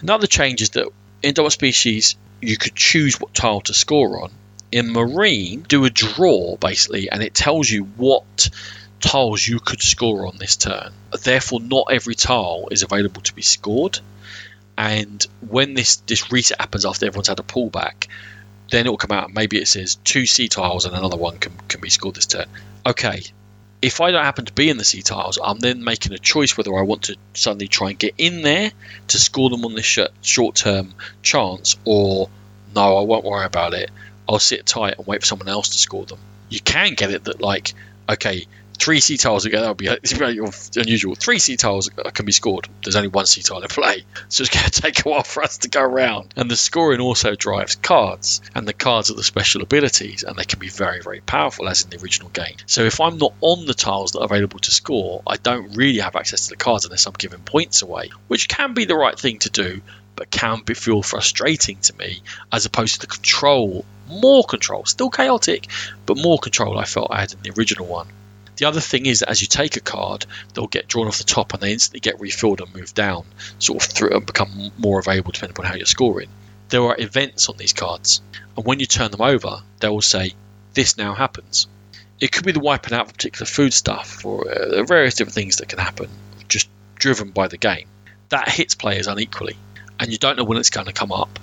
[0.00, 0.88] Another change is that
[1.22, 4.30] in dominant species, you could choose what tile to score on.
[4.72, 8.50] In Marine, do a draw basically, and it tells you what
[9.00, 10.92] tiles you could score on this turn.
[11.22, 13.98] Therefore, not every tile is available to be scored.
[14.78, 18.06] And when this, this reset happens after everyone's had a pullback,
[18.70, 21.52] then it will come out maybe it says two C tiles and another one can,
[21.68, 22.46] can be scored this turn.
[22.86, 23.22] Okay,
[23.82, 26.56] if I don't happen to be in the C tiles, I'm then making a choice
[26.56, 28.70] whether I want to suddenly try and get in there
[29.08, 32.28] to score them on this short term chance, or
[32.74, 33.90] no, I won't worry about it.
[34.28, 36.18] I'll sit tight and wait for someone else to score them.
[36.48, 37.74] You can get it that, like,
[38.08, 38.46] okay,
[38.80, 39.88] three C tiles again, that would be
[40.80, 41.14] unusual.
[41.14, 42.68] Three C tiles can be scored.
[42.82, 45.42] There's only one C tile in play, so it's going to take a while for
[45.42, 46.32] us to go around.
[46.36, 50.44] And the scoring also drives cards, and the cards are the special abilities, and they
[50.44, 52.56] can be very, very powerful, as in the original game.
[52.66, 56.00] So if I'm not on the tiles that are available to score, I don't really
[56.00, 59.18] have access to the cards unless I'm giving points away, which can be the right
[59.18, 59.82] thing to do.
[60.16, 62.20] But can be feel frustrating to me
[62.52, 65.66] as opposed to the control more control, still chaotic,
[66.04, 68.08] but more control I felt I had in the original one.
[68.60, 71.24] The other thing is that as you take a card, they'll get drawn off the
[71.24, 73.24] top and they instantly get refilled and moved down,
[73.58, 76.28] sort of through and become more available depending on how you're scoring.
[76.68, 78.20] There are events on these cards,
[78.54, 80.34] and when you turn them over, they will say,
[80.74, 81.68] This now happens.
[82.20, 85.70] It could be the wiping out of particular foodstuff or uh, various different things that
[85.70, 86.10] can happen,
[86.46, 87.88] just driven by the game.
[88.28, 89.56] That hits players unequally,
[89.98, 91.38] and you don't know when it's going to come up.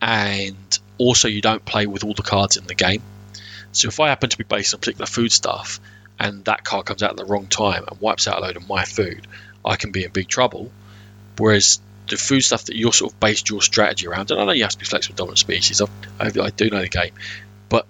[0.00, 3.02] And also, you don't play with all the cards in the game.
[3.72, 5.78] So, if I happen to be based on particular food stuff,
[6.18, 8.68] and that car comes out at the wrong time and wipes out a load of
[8.68, 9.26] my food,
[9.64, 10.70] I can be in big trouble.
[11.36, 14.30] Whereas the food stuff that you're sort of based your strategy around.
[14.30, 15.80] And I know you have to be flexible dominant species.
[15.80, 15.86] I,
[16.20, 17.12] I do know the game,
[17.68, 17.86] but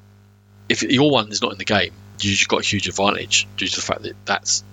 [0.68, 3.76] if your one is not in the game, you've got a huge advantage due to
[3.76, 4.64] the fact that that's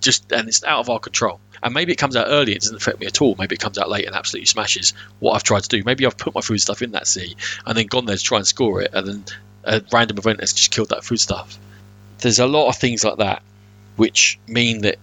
[0.00, 1.40] just and it's out of our control.
[1.62, 3.34] And maybe it comes out early, it doesn't affect me at all.
[3.36, 5.82] Maybe it comes out late and absolutely smashes what I've tried to do.
[5.84, 7.34] Maybe I've put my food stuff in that sea
[7.64, 9.24] and then gone there to try and score it, and then
[9.64, 11.58] a random event has just killed that food stuff.
[12.18, 13.42] There's a lot of things like that
[13.96, 14.96] which mean that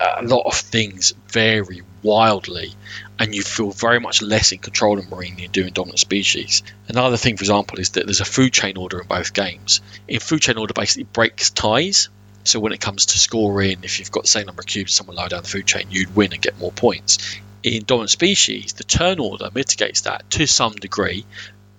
[0.00, 2.74] a lot of things vary wildly
[3.18, 5.98] and you feel very much less in control of marine than you do in dominant
[5.98, 6.62] species.
[6.88, 9.80] Another thing, for example, is that there's a food chain order in both games.
[10.06, 12.08] In food chain order basically breaks ties.
[12.44, 15.16] So when it comes to scoring, if you've got the same number of cubes someone
[15.16, 17.18] lower down the food chain, you'd win and get more points.
[17.62, 21.26] In dominant species, the turn order mitigates that to some degree,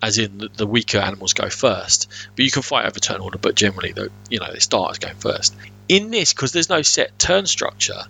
[0.01, 2.09] as in the weaker animals go first.
[2.35, 3.93] But you can fight over turn order, but generally,
[4.29, 5.55] you know, the starters going first.
[5.87, 8.03] In this, because there's no set turn structure,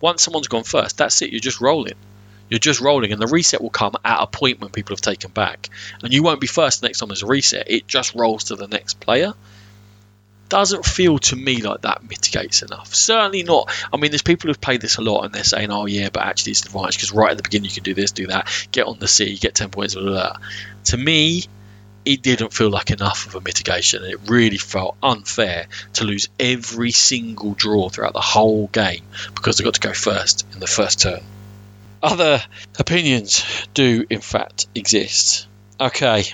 [0.00, 1.30] once someone's gone first, that's it.
[1.30, 1.94] You're just rolling.
[2.50, 5.30] You're just rolling, and the reset will come at a point when people have taken
[5.30, 5.70] back,
[6.02, 7.70] and you won't be first next time there's a reset.
[7.70, 9.32] It just rolls to the next player.
[10.52, 12.94] Doesn't feel to me like that mitigates enough.
[12.94, 13.72] Certainly not.
[13.90, 16.24] I mean, there's people who've played this a lot, and they're saying, "Oh yeah, but
[16.24, 18.48] actually it's an advantage because right at the beginning you can do this, do that,
[18.70, 20.36] get on the sea, get ten points." Blah, blah, blah.
[20.84, 21.44] To me,
[22.04, 24.04] it didn't feel like enough of a mitigation.
[24.04, 29.64] It really felt unfair to lose every single draw throughout the whole game because I
[29.64, 31.22] got to go first in the first turn.
[32.02, 32.42] Other
[32.78, 33.42] opinions
[33.72, 35.46] do, in fact, exist.
[35.80, 36.24] Okay,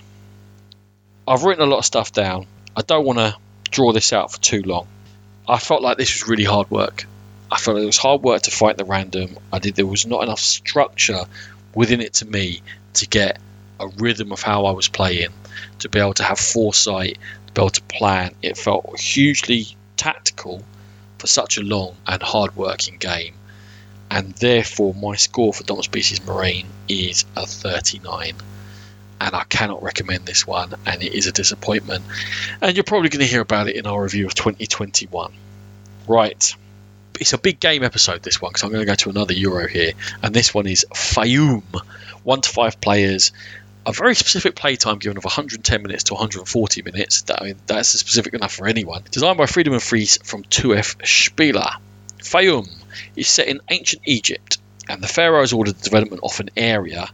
[1.28, 2.48] I've written a lot of stuff down.
[2.74, 3.36] I don't want to
[3.70, 4.86] draw this out for too long.
[5.48, 7.06] I felt like this was really hard work.
[7.50, 9.38] I felt it was hard work to fight the random.
[9.52, 9.74] I did.
[9.74, 11.24] There was not enough structure
[11.74, 12.62] within it to me
[12.94, 13.40] to get
[13.80, 15.30] a rhythm of how I was playing,
[15.80, 18.34] to be able to have foresight, to be able to plan.
[18.42, 20.62] It felt hugely tactical
[21.18, 23.34] for such a long and hard working game
[24.10, 28.34] and therefore my score for Dominant Species Marine is a 39
[29.20, 32.04] and I cannot recommend this one and it is a disappointment.
[32.60, 35.32] And you're probably going to hear about it in our review of 2021
[36.06, 36.56] right
[37.20, 39.66] it's a big game episode this one because I'm going to go to another Euro
[39.66, 39.92] here
[40.22, 41.62] and this one is Faiyum.
[42.22, 43.32] 1 to 5 players
[43.88, 47.22] a very specific playtime given of 110 minutes to 140 minutes.
[47.22, 49.02] That, I mean, that's specific enough for anyone.
[49.10, 51.72] Designed by Friedemann Friese from 2F Spieler.
[52.18, 52.68] Faiyum
[53.16, 54.58] is set in ancient Egypt,
[54.90, 57.08] and the pharaohs ordered the development of an area.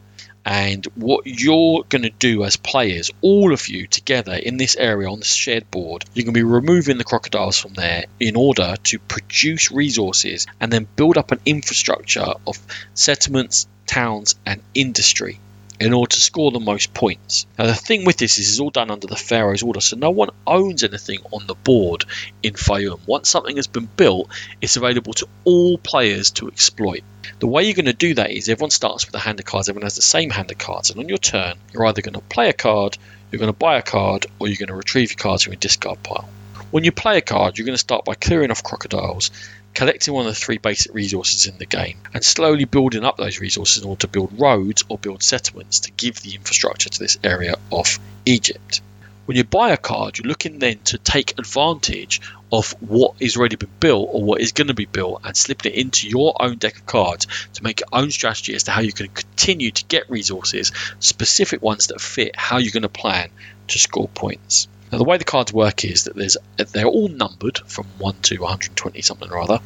[0.44, 5.08] And what you're going to do as players, all of you together in this area
[5.08, 8.76] on this shared board, you're going to be removing the crocodiles from there in order
[8.84, 12.58] to produce resources and then build up an infrastructure of
[12.92, 15.38] settlements, towns, and industry
[15.84, 17.46] in order to score the most points.
[17.58, 20.10] Now, the thing with this is it's all done under the Pharaoh's order, so no
[20.10, 22.06] one owns anything on the board
[22.42, 23.00] in Faiyum.
[23.06, 24.30] Once something has been built,
[24.62, 27.02] it's available to all players to exploit.
[27.38, 29.68] The way you're going to do that is everyone starts with a hand of cards,
[29.68, 32.20] everyone has the same hand of cards, and on your turn, you're either going to
[32.20, 32.96] play a card,
[33.30, 35.60] you're going to buy a card, or you're going to retrieve your cards from your
[35.60, 36.28] discard pile.
[36.70, 39.30] When you play a card, you're going to start by clearing off crocodiles,
[39.74, 43.40] collecting one of the three basic resources in the game, and slowly building up those
[43.40, 47.18] resources in order to build roads or build settlements to give the infrastructure to this
[47.22, 48.80] area of Egypt.
[49.26, 52.20] When you buy a card, you're looking then to take advantage
[52.52, 55.72] of what is already been built or what is going to be built and slipping
[55.72, 58.82] it into your own deck of cards to make your own strategy as to how
[58.82, 63.30] you can continue to get resources, specific ones that fit how you're going to plan
[63.68, 64.68] to score points.
[64.94, 68.38] Now, the way the cards work is that there's they're all numbered from 1 to
[68.38, 69.58] 120 something or other,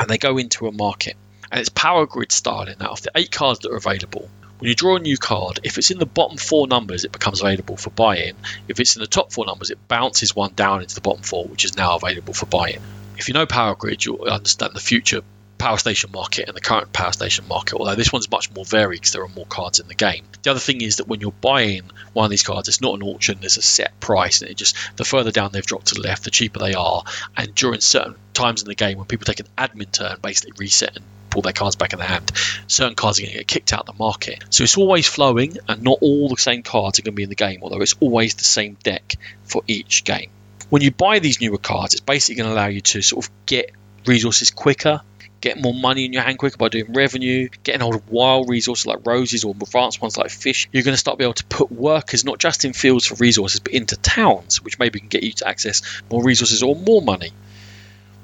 [0.00, 1.16] and they go into a market.
[1.52, 4.28] And it's power grid style in that of the eight cards that are available.
[4.58, 7.40] When you draw a new card, if it's in the bottom four numbers, it becomes
[7.40, 8.34] available for buy-in.
[8.66, 11.44] If it's in the top four numbers, it bounces one down into the bottom four,
[11.44, 12.80] which is now available for buy-in.
[13.16, 15.20] If you know Power Grid, you'll understand the future
[15.58, 19.00] power station market and the current power station market, although this one's much more varied
[19.00, 20.24] because there are more cards in the game.
[20.42, 23.02] The other thing is that when you're buying one of these cards, it's not an
[23.02, 26.02] auction, there's a set price, and it just the further down they've dropped to the
[26.02, 27.04] left, the cheaper they are.
[27.36, 30.96] And during certain times in the game, when people take an admin turn, basically reset
[30.96, 32.30] and pull their cards back in their hand,
[32.66, 34.44] certain cards are going to get kicked out of the market.
[34.50, 37.28] So it's always flowing, and not all the same cards are going to be in
[37.28, 40.30] the game, although it's always the same deck for each game.
[40.70, 43.30] When you buy these newer cards, it's basically going to allow you to sort of
[43.46, 43.70] get
[44.06, 45.00] resources quicker
[45.44, 48.86] get more money in your hand quicker by doing revenue, getting hold of wild resources
[48.86, 50.68] like roses or advanced ones like fish.
[50.72, 53.60] You're going to start being able to put workers not just in fields for resources,
[53.60, 57.30] but into towns, which maybe can get you to access more resources or more money.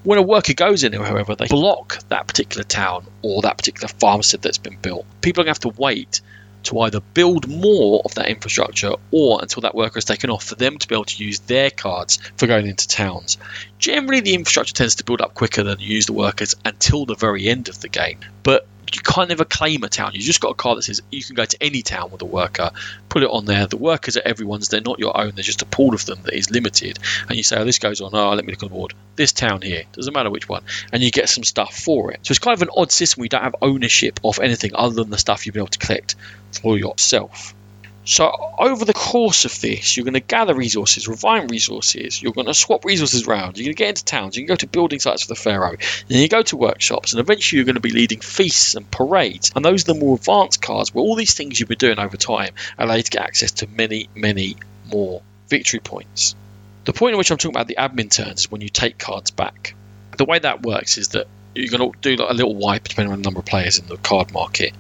[0.03, 3.89] When a worker goes in, there, however, they block that particular town or that particular
[3.89, 5.05] farmstead that's been built.
[5.21, 6.23] People are going to have to wait
[6.65, 10.55] to either build more of that infrastructure or until that worker is taken off for
[10.55, 13.39] them to be able to use their cards for going into towns.
[13.79, 17.15] Generally, the infrastructure tends to build up quicker than you use the workers until the
[17.15, 20.13] very end of the game, but you can't ever claim a town.
[20.15, 22.27] You've just got a card that says you can go to any town with a
[22.27, 22.71] worker,
[23.09, 23.67] put it on there.
[23.67, 24.69] The workers are everyone's.
[24.69, 25.33] They're not your own.
[25.35, 26.99] There's just a pool of them that is limited.
[27.29, 28.11] And you say, oh, this goes on.
[28.15, 28.95] Oh, let me look on the board.
[29.17, 30.63] This town here doesn't matter which one,
[30.93, 32.21] and you get some stuff for it.
[32.23, 33.23] So it's kind of an odd system.
[33.23, 36.17] you don't have ownership of anything other than the stuff you've been able to collect
[36.53, 37.55] for yourself.
[38.05, 42.21] So over the course of this, you're going to gather resources, refine resources.
[42.21, 43.59] You're going to swap resources around.
[43.59, 44.37] You're going to get into towns.
[44.37, 45.77] You can go to building sites for the pharaoh.
[46.09, 49.53] Then you go to workshops, and eventually you're going to be leading feasts and parades.
[49.55, 52.17] And those are the more advanced cards, where all these things you've been doing over
[52.17, 54.57] time allow you to get access to many, many
[54.91, 56.35] more victory points.
[56.87, 59.31] The point in which I'm talking about the admin turns is when you take cards
[59.31, 59.75] back.
[60.17, 63.21] The way that works is that you're going to do a little wipe depending on
[63.21, 64.73] the number of players in the card market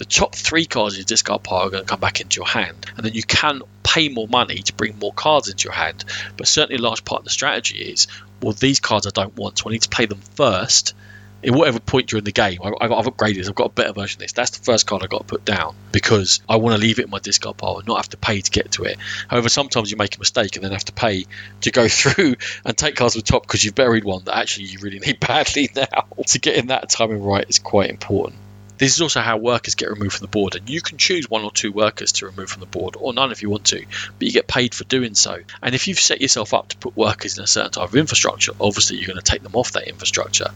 [0.00, 2.46] the top three cards in your discard pile are going to come back into your
[2.46, 6.06] hand, and then you can pay more money to bring more cards into your hand.
[6.38, 8.06] But certainly, a large part of the strategy is
[8.40, 10.94] well, these cards I don't want, so I need to play them first.
[11.42, 13.48] In whatever point during the game, I, have upgraded this.
[13.48, 14.32] I've got a better version of this.
[14.32, 17.06] That's the first card I've got to put down because I want to leave it
[17.06, 18.98] in my discard pile and not have to pay to get to it.
[19.28, 21.26] However, sometimes you make a mistake and then have to pay
[21.62, 24.66] to go through and take cards from the top because you've buried one that actually
[24.66, 26.06] you really need badly now.
[26.26, 28.36] to get in that timing right is quite important.
[28.80, 31.44] This is also how workers get removed from the board, and you can choose one
[31.44, 33.84] or two workers to remove from the board, or none if you want to,
[34.18, 35.38] but you get paid for doing so.
[35.62, 38.52] And if you've set yourself up to put workers in a certain type of infrastructure,
[38.58, 40.46] obviously you're going to take them off that infrastructure.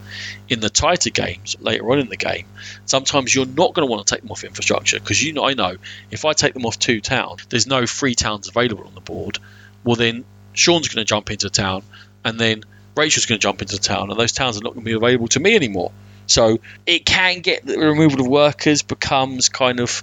[0.49, 2.47] In the tighter games, later on in the game,
[2.85, 5.53] sometimes you're not going to want to take them off infrastructure because you know, I
[5.53, 5.77] know
[6.09, 9.37] if I take them off two towns, there's no free towns available on the board.
[9.83, 11.83] Well, then Sean's going to jump into town,
[12.23, 12.63] and then
[12.97, 15.27] Rachel's going to jump into town, and those towns are not going to be available
[15.27, 15.91] to me anymore.
[16.27, 20.01] So it can get the removal of workers becomes kind of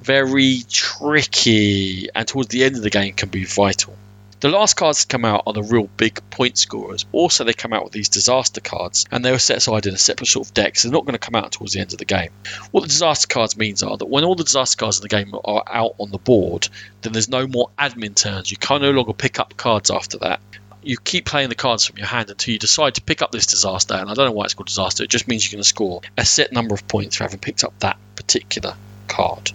[0.00, 3.94] very tricky, and towards the end of the game can be vital.
[4.40, 7.06] The last cards to come out are the real big point scorers.
[7.10, 9.98] Also, they come out with these disaster cards, and they were set aside in a
[9.98, 11.98] separate sort of deck, so they're not going to come out towards the end of
[11.98, 12.30] the game.
[12.70, 15.34] What the disaster cards means are that when all the disaster cards in the game
[15.44, 16.68] are out on the board,
[17.02, 18.48] then there's no more admin turns.
[18.48, 20.40] You can no longer pick up cards after that
[20.88, 23.46] you keep playing the cards from your hand until you decide to pick up this
[23.46, 23.92] disaster.
[23.92, 25.04] And I don't know why it's called disaster.
[25.04, 27.62] It just means you're going to score a set number of points for having picked
[27.62, 28.74] up that particular
[29.06, 29.52] card.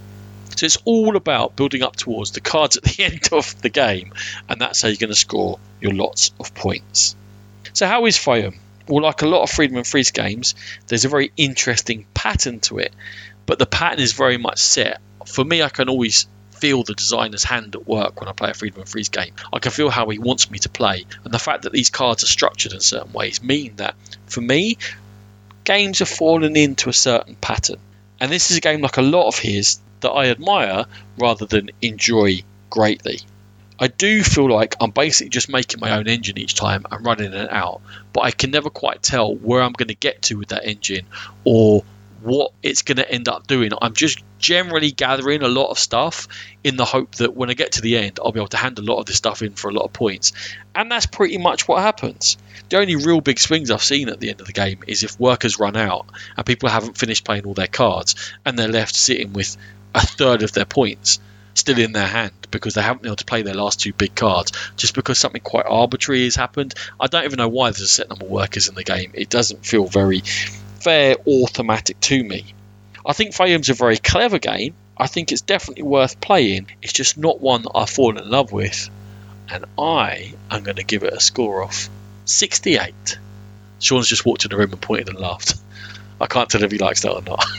[0.55, 4.13] So it's all about building up towards the cards at the end of the game,
[4.47, 7.15] and that's how you're going to score your lots of points.
[7.73, 8.59] So how is Faiyum?
[8.87, 10.53] Well, like a lot of Friedemann Friese games,
[10.87, 12.93] there's a very interesting pattern to it,
[13.47, 15.01] but the pattern is very much set.
[15.25, 16.27] For me, I can always
[16.63, 19.33] feel the designer's hand at work when I play a Friedemann Friese game.
[19.51, 21.05] I can feel how he wants me to play.
[21.25, 23.95] And the fact that these cards are structured in certain ways mean that,
[24.27, 24.77] for me,
[25.65, 27.79] games have fallen into a certain pattern.
[28.21, 30.85] And this is a game like a lot of his that I admire
[31.17, 33.19] rather than enjoy greatly.
[33.77, 37.33] I do feel like I'm basically just making my own engine each time and running
[37.33, 37.81] it out,
[38.13, 41.07] but I can never quite tell where I'm going to get to with that engine
[41.43, 41.83] or
[42.23, 43.71] what it's going to end up doing.
[43.81, 46.27] I'm just generally gathering a lot of stuff
[46.63, 48.79] in the hope that when I get to the end, I'll be able to hand
[48.79, 50.31] a lot of this stuff in for a lot of points.
[50.73, 52.37] And that's pretty much what happens.
[52.69, 55.19] The only real big swings I've seen at the end of the game is if
[55.19, 56.05] workers run out
[56.37, 58.15] and people haven't finished playing all their cards
[58.45, 59.57] and they're left sitting with
[59.93, 61.19] a third of their points
[61.55, 64.15] still in their hand because they haven't been able to play their last two big
[64.15, 66.73] cards just because something quite arbitrary has happened.
[66.99, 69.11] I don't even know why there's a set number of workers in the game.
[69.13, 70.23] It doesn't feel very
[70.83, 72.53] fair or thematic to me.
[73.05, 74.75] I think Faiyum's a very clever game.
[74.97, 76.67] I think it's definitely worth playing.
[76.81, 78.89] It's just not one that I've fallen in love with.
[79.49, 81.89] And I am going to give it a score of
[82.25, 83.19] 68.
[83.79, 85.55] Sean's just walked in the room and pointed and laughed.
[86.21, 87.43] I can't tell if he likes that or not.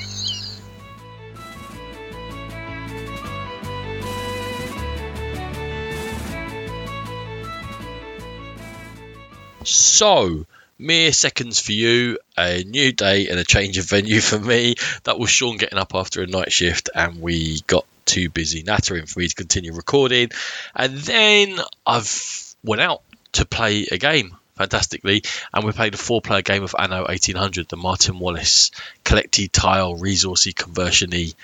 [9.65, 10.47] so,
[10.79, 14.75] mere seconds for you, a new day and a change of venue for me.
[15.05, 19.07] That was Sean getting up after a night shift, and we got too busy nattering
[19.07, 20.31] for me to continue recording.
[20.75, 23.03] And then I've went out
[23.33, 25.23] to play a game fantastically,
[25.53, 28.71] and we played a four-player game of Anno 1800, the Martin Wallace
[29.05, 31.35] collecty tile resourcey conversiony.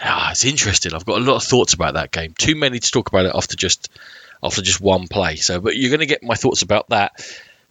[0.00, 0.94] Ah, it's interesting.
[0.94, 2.34] I've got a lot of thoughts about that game.
[2.36, 3.88] Too many to talk about it after just
[4.42, 5.36] after just one play.
[5.36, 7.12] So, but you're going to get my thoughts about that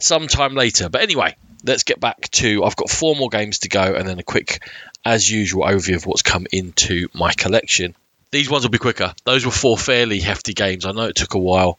[0.04, 0.90] sometime later.
[0.90, 2.64] But anyway, let's get back to.
[2.64, 4.64] I've got four more games to go, and then a quick,
[5.06, 7.96] as usual, overview of what's come into my collection.
[8.32, 9.14] These ones will be quicker.
[9.26, 10.86] Those were four fairly hefty games.
[10.86, 11.78] I know it took a while.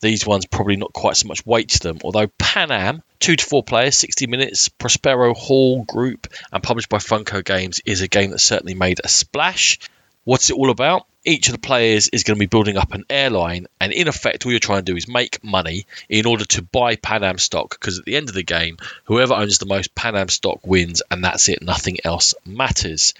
[0.00, 1.98] These ones probably not quite so much weight to them.
[2.04, 6.98] Although Pan Am, two to four players, 60 minutes, Prospero Hall Group, and published by
[6.98, 9.78] Funko Games, is a game that certainly made a splash.
[10.24, 11.06] What's it all about?
[11.24, 14.44] Each of the players is going to be building up an airline, and in effect,
[14.44, 17.70] all you're trying to do is make money in order to buy Pan Am stock.
[17.70, 21.02] Because at the end of the game, whoever owns the most Pan Am stock wins,
[21.10, 21.62] and that's it.
[21.62, 23.14] Nothing else matters.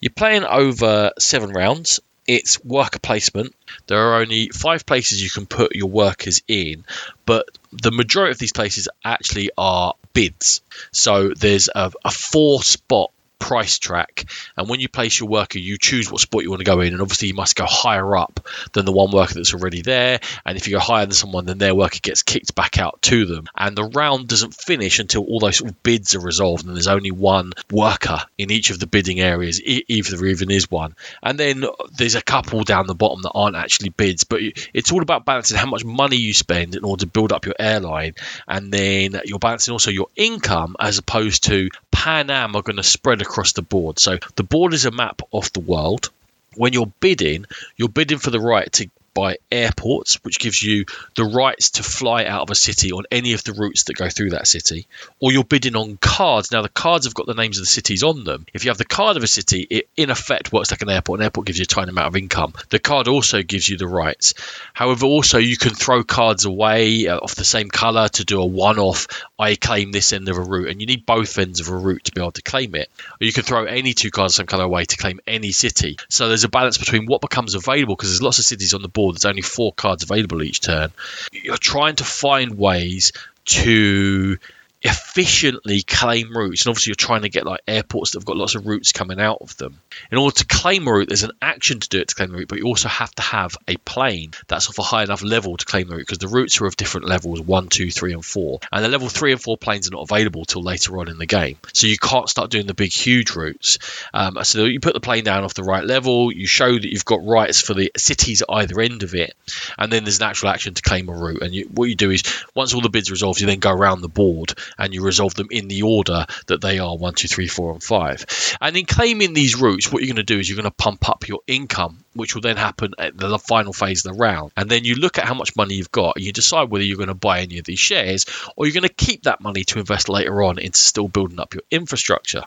[0.00, 2.00] You're playing over seven rounds.
[2.26, 3.54] It's worker placement.
[3.86, 6.84] There are only five places you can put your workers in,
[7.26, 10.60] but the majority of these places actually are bids.
[10.92, 13.10] So there's a, a four spot
[13.42, 14.24] price track.
[14.56, 16.92] And when you place your worker, you choose what spot you want to go in.
[16.92, 20.20] And obviously, you must go higher up than the one worker that's already there.
[20.46, 23.26] And if you go higher than someone, then their worker gets kicked back out to
[23.26, 23.46] them.
[23.56, 26.64] And the round doesn't finish until all those sort of bids are resolved.
[26.64, 30.70] And there's only one worker in each of the bidding areas, if there even is
[30.70, 30.94] one.
[31.20, 31.64] And then
[31.96, 34.22] there's a couple down the bottom that aren't actually bids.
[34.22, 34.40] But
[34.72, 37.56] it's all about balancing how much money you spend in order to build up your
[37.58, 38.14] airline.
[38.46, 42.82] And then you're balancing also your income as opposed to Pan Am are going to
[42.82, 43.98] spread across across the board.
[43.98, 46.10] So the board is a map of the world.
[46.54, 47.46] When you're bidding,
[47.78, 50.84] you're bidding for the right to by airports, which gives you
[51.14, 54.08] the rights to fly out of a city on any of the routes that go
[54.08, 54.86] through that city,
[55.20, 56.50] or you're bidding on cards.
[56.50, 58.46] Now, the cards have got the names of the cities on them.
[58.52, 61.20] If you have the card of a city, it in effect works like an airport.
[61.20, 62.54] An airport gives you a tiny amount of income.
[62.70, 64.34] The card also gives you the rights.
[64.72, 68.46] However, also you can throw cards away uh, of the same color to do a
[68.46, 69.06] one off,
[69.38, 72.04] I claim this end of a route, and you need both ends of a route
[72.04, 72.88] to be able to claim it.
[73.20, 75.98] Or you can throw any two cards the same color away to claim any city.
[76.08, 78.88] So there's a balance between what becomes available because there's lots of cities on the
[78.88, 80.92] board There's only four cards available each turn.
[81.32, 83.12] You're trying to find ways
[83.44, 84.38] to
[84.82, 86.64] efficiently claim routes.
[86.64, 89.20] And obviously, you're trying to get like airports that have got lots of routes coming
[89.20, 89.80] out of them.
[90.10, 92.38] In order to claim a route, there's an action to do it to claim a
[92.38, 95.56] route, but you also have to have a plane that's of a high enough level
[95.56, 98.24] to claim the route because the routes are of different levels one, two, three, and
[98.24, 98.60] four.
[98.70, 101.26] And the level three and four planes are not available till later on in the
[101.26, 101.58] game.
[101.72, 103.78] So you can't start doing the big, huge routes.
[104.12, 107.04] Um, so you put the plane down off the right level, you show that you've
[107.04, 109.34] got rights for the cities at either end of it,
[109.78, 111.42] and then there's an actual action to claim a route.
[111.42, 112.22] And you, what you do is
[112.54, 115.34] once all the bids are resolved, you then go around the board and you resolve
[115.34, 118.24] them in the order that they are one, two, three, four, and five.
[118.60, 121.08] And in claiming these routes, what you're going to do is you're going to pump
[121.08, 124.52] up your income, which will then happen at the final phase of the round.
[124.56, 126.96] And then you look at how much money you've got, and you decide whether you're
[126.96, 129.78] going to buy any of these shares or you're going to keep that money to
[129.78, 132.42] invest later on into still building up your infrastructure.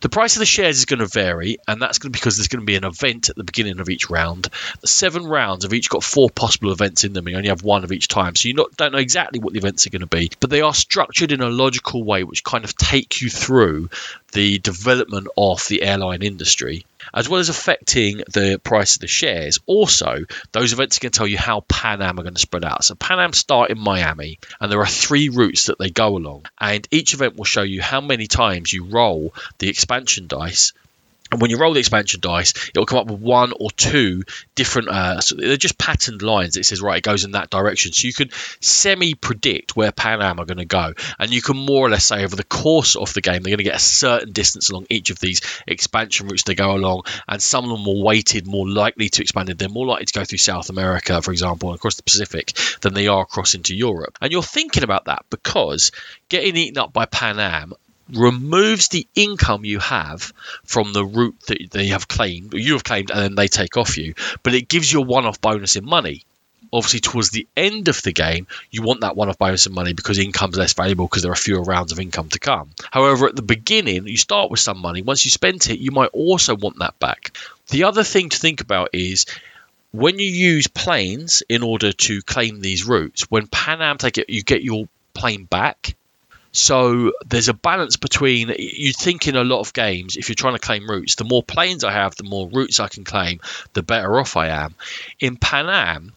[0.00, 2.48] The price of the shares is going to vary, and that's going to because there's
[2.48, 4.48] going to be an event at the beginning of each round.
[4.80, 7.62] The seven rounds have each got four possible events in them, and you only have
[7.64, 10.00] one of each time, so you not, don't know exactly what the events are going
[10.00, 13.28] to be, but they are structured in a logical way, which kind of take you
[13.28, 13.90] through
[14.32, 19.58] the development of the airline industry as well as affecting the price of the shares.
[19.66, 22.84] Also, those events can tell you how Pan Am are going to spread out.
[22.84, 26.46] So Pan Am start in Miami, and there are three routes that they go along,
[26.60, 30.72] and each event will show you how many times you roll the expansion dice
[31.30, 34.24] and when you roll the expansion dice, it'll come up with one or two
[34.54, 34.88] different.
[34.88, 36.56] Uh, so they're just patterned lines.
[36.56, 37.92] It says right, it goes in that direction.
[37.92, 41.86] So you can semi-predict where Pan Am are going to go, and you can more
[41.86, 44.32] or less say over the course of the game they're going to get a certain
[44.32, 48.04] distance along each of these expansion routes they go along, and some of them are
[48.04, 49.48] weighted more likely to expand.
[49.48, 52.94] They're more likely to go through South America, for example, and across the Pacific than
[52.94, 54.18] they are across into Europe.
[54.20, 55.90] And you're thinking about that because
[56.28, 57.72] getting eaten up by Pan Am
[58.12, 60.32] removes the income you have
[60.64, 63.76] from the route that they have claimed, or you have claimed, and then they take
[63.76, 64.14] off you.
[64.42, 66.24] But it gives you a one-off bonus in money.
[66.70, 70.18] Obviously, towards the end of the game, you want that one-off bonus in money because
[70.18, 72.70] income's less valuable because there are fewer rounds of income to come.
[72.90, 75.00] However, at the beginning, you start with some money.
[75.00, 77.36] Once you spent it, you might also want that back.
[77.68, 79.24] The other thing to think about is
[79.92, 84.28] when you use planes in order to claim these routes, when Pan Am take it,
[84.28, 85.96] you get your plane back
[86.58, 90.54] so there's a balance between you think in a lot of games, if you're trying
[90.54, 93.40] to claim routes, the more planes I have, the more routes I can claim,
[93.72, 94.74] the better off I am.
[95.20, 96.12] In Pan Am,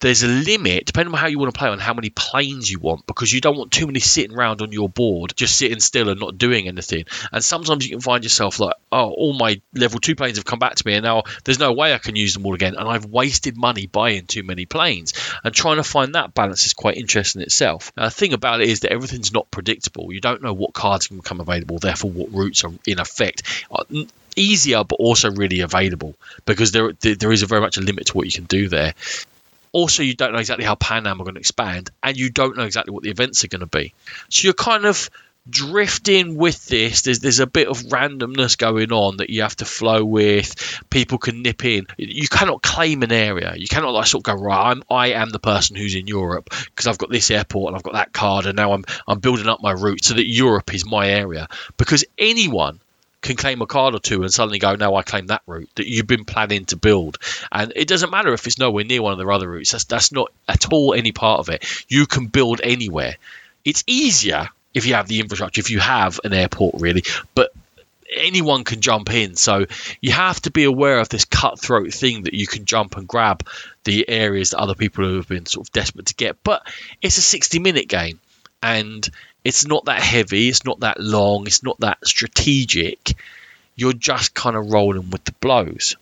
[0.00, 2.78] there's a limit depending on how you want to play on how many planes you
[2.78, 6.08] want because you don't want too many sitting around on your board just sitting still
[6.08, 7.04] and not doing anything.
[7.32, 10.58] And sometimes you can find yourself like oh all my level 2 planes have come
[10.58, 12.88] back to me and now there's no way I can use them all again and
[12.88, 15.14] I've wasted money buying too many planes.
[15.42, 17.92] And trying to find that balance is quite interesting itself.
[17.96, 20.12] Now, the thing about it is that everything's not predictable.
[20.12, 23.84] You don't know what cards can become available therefore what routes are in effect uh,
[24.34, 28.12] easier but also really available because there there is a very much a limit to
[28.16, 28.92] what you can do there
[29.76, 32.56] also, you don't know exactly how Pan Am are going to expand, and you don't
[32.56, 33.92] know exactly what the events are going to be.
[34.30, 35.10] So you're kind of
[35.50, 37.02] drifting with this.
[37.02, 40.80] There's there's a bit of randomness going on that you have to flow with.
[40.88, 41.88] People can nip in.
[41.98, 43.52] You cannot claim an area.
[43.54, 44.70] You cannot like sort of go right.
[44.70, 47.82] I'm I am the person who's in Europe because I've got this airport and I've
[47.82, 50.86] got that card and now I'm I'm building up my route so that Europe is
[50.86, 52.80] my area because anyone
[53.22, 55.88] can claim a card or two and suddenly go, no, I claim that route that
[55.88, 57.18] you've been planning to build.
[57.50, 59.72] And it doesn't matter if it's nowhere near one of their other routes.
[59.72, 61.64] That's, that's not at all any part of it.
[61.88, 63.16] You can build anywhere.
[63.64, 67.02] It's easier if you have the infrastructure, if you have an airport, really.
[67.34, 67.52] But
[68.14, 69.36] anyone can jump in.
[69.36, 69.66] So
[70.00, 73.46] you have to be aware of this cutthroat thing that you can jump and grab
[73.84, 76.36] the areas that other people have been sort of desperate to get.
[76.44, 76.62] But
[77.02, 78.20] it's a 60 minute game
[78.62, 79.08] and
[79.46, 83.14] it's not that heavy, it's not that long, it's not that strategic.
[83.76, 85.94] You're just kind of rolling with the blows.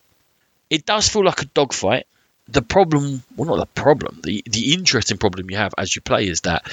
[0.70, 2.06] It does feel like a dogfight.
[2.48, 6.26] The problem, well, not the problem, the, the interesting problem you have as you play
[6.26, 6.72] is that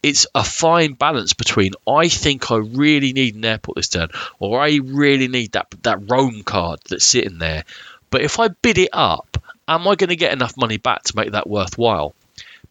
[0.00, 4.60] it's a fine balance between I think I really need an airport this turn, or
[4.60, 7.64] I really need that that Rome card that's sitting there.
[8.10, 11.16] But if I bid it up, am I going to get enough money back to
[11.16, 12.14] make that worthwhile?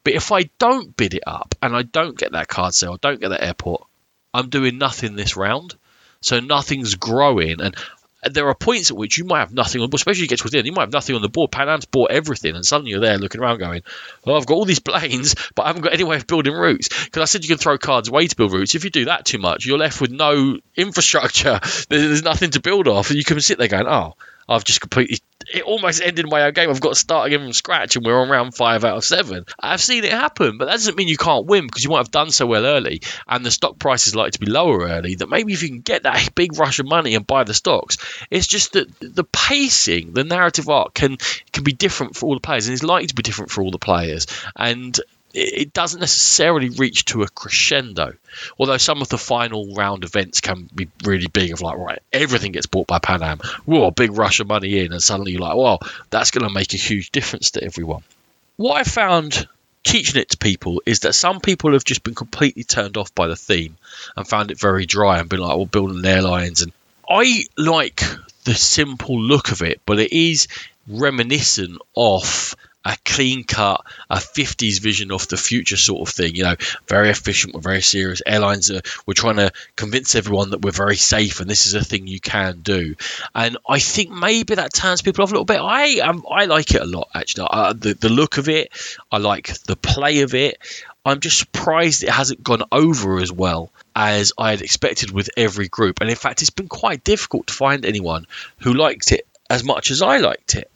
[0.04, 3.20] But if I don't bid it up and I don't get that card sale, don't
[3.22, 3.84] get that airport,
[4.34, 5.76] I'm doing nothing this round.
[6.22, 7.76] So nothing's growing, and
[8.30, 10.52] there are points at which you might have nothing on, board, especially you get towards
[10.52, 11.52] the end, you might have nothing on the board.
[11.52, 13.82] Pan Am's bought everything, and suddenly you're there looking around going,
[14.24, 16.90] "Well, I've got all these planes, but I haven't got any way of building routes."
[17.06, 18.76] Because I said you can throw cards away to build routes.
[18.76, 21.60] If you do that too much, you're left with no infrastructure.
[21.90, 24.16] There's nothing to build off, and you can sit there going, "Oh,
[24.52, 25.20] I've just completely.
[25.54, 26.70] It almost ended my own game.
[26.70, 29.46] I've got to start again from scratch, and we're on round five out of seven.
[29.60, 32.12] I've seen it happen, but that doesn't mean you can't win because you might have
[32.12, 35.16] done so well early, and the stock price is likely to be lower early.
[35.16, 37.98] That maybe if you can get that big rush of money and buy the stocks,
[38.30, 41.18] it's just that the pacing, the narrative arc can
[41.52, 43.72] can be different for all the players, and it's likely to be different for all
[43.72, 44.28] the players.
[44.56, 45.00] And
[45.34, 48.14] it doesn't necessarily reach to a crescendo.
[48.58, 52.52] Although some of the final round events can be really big, of like, right, everything
[52.52, 53.40] gets bought by Pan Am.
[53.66, 55.80] Whoa, big rush of money in, and suddenly you're like, well,
[56.10, 58.04] that's going to make a huge difference to everyone.
[58.58, 59.48] What I found
[59.84, 63.28] teaching it to people is that some people have just been completely turned off by
[63.28, 63.78] the theme
[64.16, 66.62] and found it very dry and been like, well, building airlines.
[66.62, 66.72] And
[67.10, 68.04] I like
[68.44, 70.48] the simple look of it, but it is
[70.88, 76.36] reminiscent of a clean cut, a 50s vision of the future sort of thing.
[76.36, 76.56] You know,
[76.88, 78.22] very efficient, we're very serious.
[78.26, 81.84] Airlines are, we're trying to convince everyone that we're very safe and this is a
[81.84, 82.96] thing you can do.
[83.36, 85.60] And I think maybe that turns people off a little bit.
[85.60, 87.48] I um, I like it a lot, actually.
[87.50, 88.72] Uh, the, the look of it,
[89.12, 90.58] I like the play of it.
[91.06, 95.68] I'm just surprised it hasn't gone over as well as I had expected with every
[95.68, 96.00] group.
[96.02, 98.28] And in fact, it's been quite difficult to find anyone
[98.60, 100.71] who liked it as much as I liked it.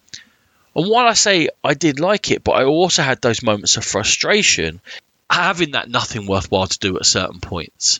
[0.75, 3.85] And while I say I did like it, but I also had those moments of
[3.85, 4.81] frustration
[5.29, 7.99] having that nothing worthwhile to do at certain points.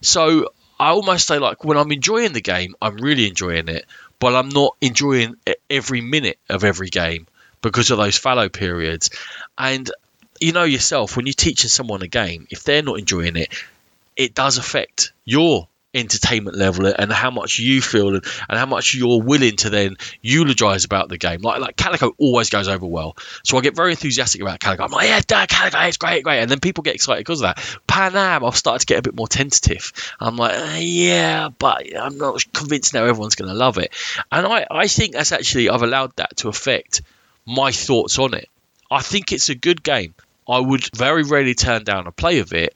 [0.00, 3.86] So I almost say like when I'm enjoying the game, I'm really enjoying it,
[4.18, 5.36] but I'm not enjoying
[5.70, 7.26] every minute of every game
[7.62, 9.10] because of those fallow periods.
[9.56, 9.90] And
[10.40, 13.48] you know yourself when you're teaching someone a game, if they're not enjoying it,
[14.16, 18.94] it does affect your entertainment level and how much you feel and, and how much
[18.94, 21.40] you're willing to then eulogize about the game.
[21.42, 24.84] Like like Calico always goes over well, so I get very enthusiastic about Calico.
[24.84, 27.54] I'm like, yeah, Dad, Calico, it's great, great, and then people get excited because of
[27.54, 27.78] that.
[27.86, 29.92] Pan Am, I've started to get a bit more tentative.
[30.18, 33.92] I'm like, uh, yeah, but I'm not convinced now everyone's going to love it,
[34.30, 37.02] and I I think that's actually I've allowed that to affect
[37.46, 38.48] my thoughts on it.
[38.90, 40.14] I think it's a good game.
[40.48, 42.74] I would very rarely turn down a play of it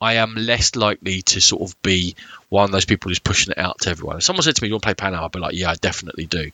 [0.00, 2.16] I am less likely to sort of be
[2.48, 4.16] one of those people who's pushing it out to everyone.
[4.16, 5.70] If someone said to me, "You want to play Pan Am?" I'd be like, "Yeah,
[5.70, 6.50] I definitely do,"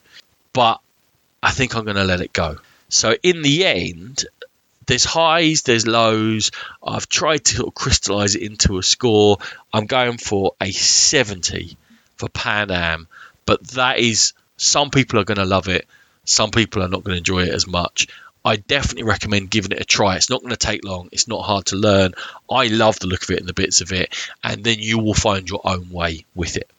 [0.53, 0.81] but
[1.43, 2.59] I think I'm going to let it go.
[2.89, 4.25] So in the end,
[4.87, 6.51] there's highs, there's lows.
[6.83, 9.39] I've tried to sort of crystallize it into a score.
[9.73, 11.77] I'm going for a 70
[12.17, 13.09] for Pan Am,
[13.45, 15.87] but that is some people are going to love it,
[16.25, 18.09] some people are not going to enjoy it as much.
[18.47, 20.15] I definitely recommend giving it a try.
[20.15, 21.09] It's not going to take long.
[21.11, 22.15] It's not hard to learn.
[22.49, 25.15] I love the look of it and the bits of it, and then you will
[25.15, 26.71] find your own way with it.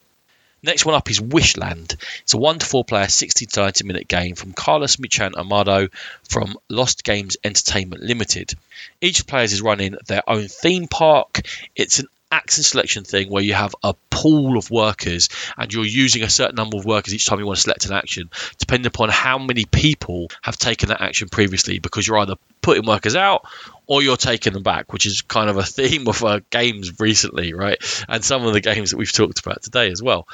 [0.62, 1.96] Next one up is Wishland.
[2.22, 5.88] It's a one to four player, 60 to 90 minute game from Carlos Michan Amado
[6.26, 8.54] from Lost Games Entertainment Limited.
[9.02, 11.42] Each players is running their own theme park.
[11.76, 16.22] It's an action selection thing where you have a pool of workers and you're using
[16.22, 19.08] a certain number of workers each time you want to select an action, depending upon
[19.08, 23.46] how many people have taken that action previously, because you're either putting workers out
[23.86, 27.54] or you're taking them back, which is kind of a theme of our games recently,
[27.54, 27.78] right?
[28.08, 30.26] And some of the games that we've talked about today as well.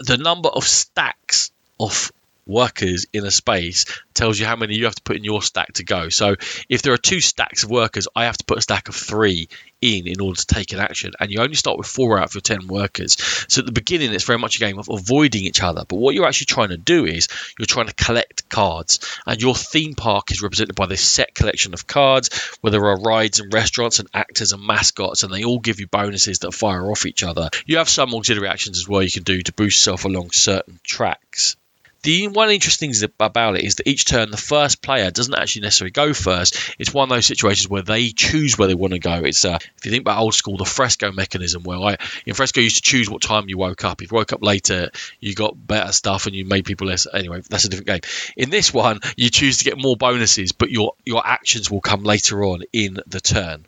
[0.00, 2.12] The number of stacks of
[2.48, 3.84] workers in a space
[4.14, 6.08] tells you how many you have to put in your stack to go.
[6.08, 6.34] So
[6.68, 9.48] if there are two stacks of workers, I have to put a stack of three
[9.80, 11.12] in in order to take an action.
[11.20, 13.16] And you only start with four out of your 10 workers.
[13.48, 15.84] So at the beginning, it's very much a game of avoiding each other.
[15.86, 17.28] But what you're actually trying to do is
[17.58, 18.98] you're trying to collect cards.
[19.26, 23.00] And your theme park is represented by this set collection of cards where there are
[23.00, 25.22] rides and restaurants and actors and mascots.
[25.22, 27.50] And they all give you bonuses that fire off each other.
[27.66, 30.80] You have some auxiliary actions as well you can do to boost yourself along certain
[30.82, 31.56] tracks.
[32.02, 35.62] The one interesting thing about it is that each turn the first player doesn't actually
[35.62, 36.74] necessarily go first.
[36.78, 39.24] It's one of those situations where they choose where they want to go.
[39.24, 42.60] It's uh, if you think about old school, the fresco mechanism where I in fresco
[42.60, 44.00] you used to choose what time you woke up.
[44.00, 47.08] If you woke up later, you got better stuff and you made people less.
[47.12, 48.00] Anyway, that's a different game.
[48.36, 52.04] In this one, you choose to get more bonuses, but your your actions will come
[52.04, 53.66] later on in the turn.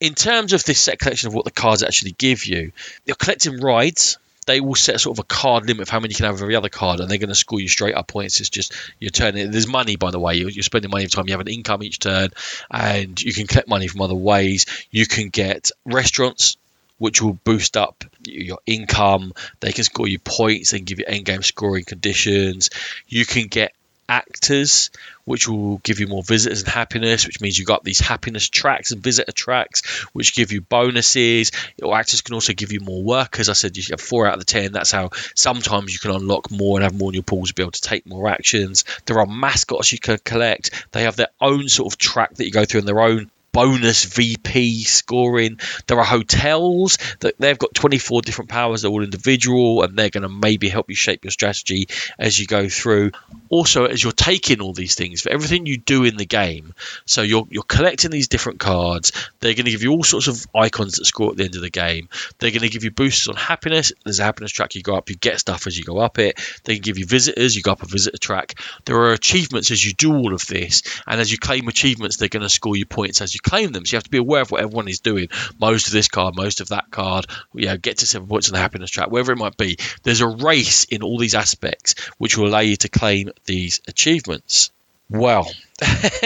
[0.00, 2.72] In terms of this set collection of what the cards actually give you,
[3.04, 4.18] you're collecting rides
[4.48, 6.56] they will set sort of a card limit of how many you can have every
[6.56, 8.40] other card, and they're going to score you straight up points.
[8.40, 9.50] It's just you're turning.
[9.50, 10.36] There's money, by the way.
[10.36, 11.28] You're, you're spending money every time.
[11.28, 12.30] You have an income each turn,
[12.70, 14.64] and you can collect money from other ways.
[14.90, 16.56] You can get restaurants
[16.96, 19.32] which will boost up your income.
[19.60, 22.70] They can score you points and give you end game scoring conditions.
[23.06, 23.72] You can get
[24.08, 24.90] actors,
[25.24, 28.92] which will give you more visitors and happiness, which means you've got these happiness tracks
[28.92, 31.50] and visitor tracks, which give you bonuses.
[31.76, 33.48] Your actors can also give you more workers.
[33.48, 34.72] I said you have four out of the ten.
[34.72, 37.62] That's how sometimes you can unlock more and have more in your pools to be
[37.62, 38.84] able to take more actions.
[39.06, 40.70] There are mascots you can collect.
[40.92, 44.04] They have their own sort of track that you go through and their own bonus
[44.04, 45.58] VP scoring.
[45.88, 50.22] There are hotels that they've got 24 different powers, they're all individual, and they're going
[50.22, 51.88] to maybe help you shape your strategy
[52.20, 53.10] as you go through.
[53.48, 56.72] Also, as you're taking all these things for everything you do in the game,
[57.04, 59.10] so you're you're collecting these different cards.
[59.40, 61.62] They're going to give you all sorts of icons that score at the end of
[61.62, 62.08] the game.
[62.38, 63.92] They're going to give you boosts on happiness.
[64.04, 66.38] There's a happiness track you go up, you get stuff as you go up it.
[66.62, 68.54] They can give you visitors, you go up a visitor track.
[68.84, 72.28] There are achievements as you do all of this, and as you claim achievements, they're
[72.28, 73.84] going to score you points as you you claim them.
[73.84, 75.28] So you have to be aware of what everyone is doing.
[75.58, 78.52] Most of this card, most of that card, you know, get to seven points on
[78.52, 79.78] the happiness track, wherever it might be.
[80.02, 84.70] There's a race in all these aspects which will allow you to claim these achievements.
[85.10, 85.50] Well,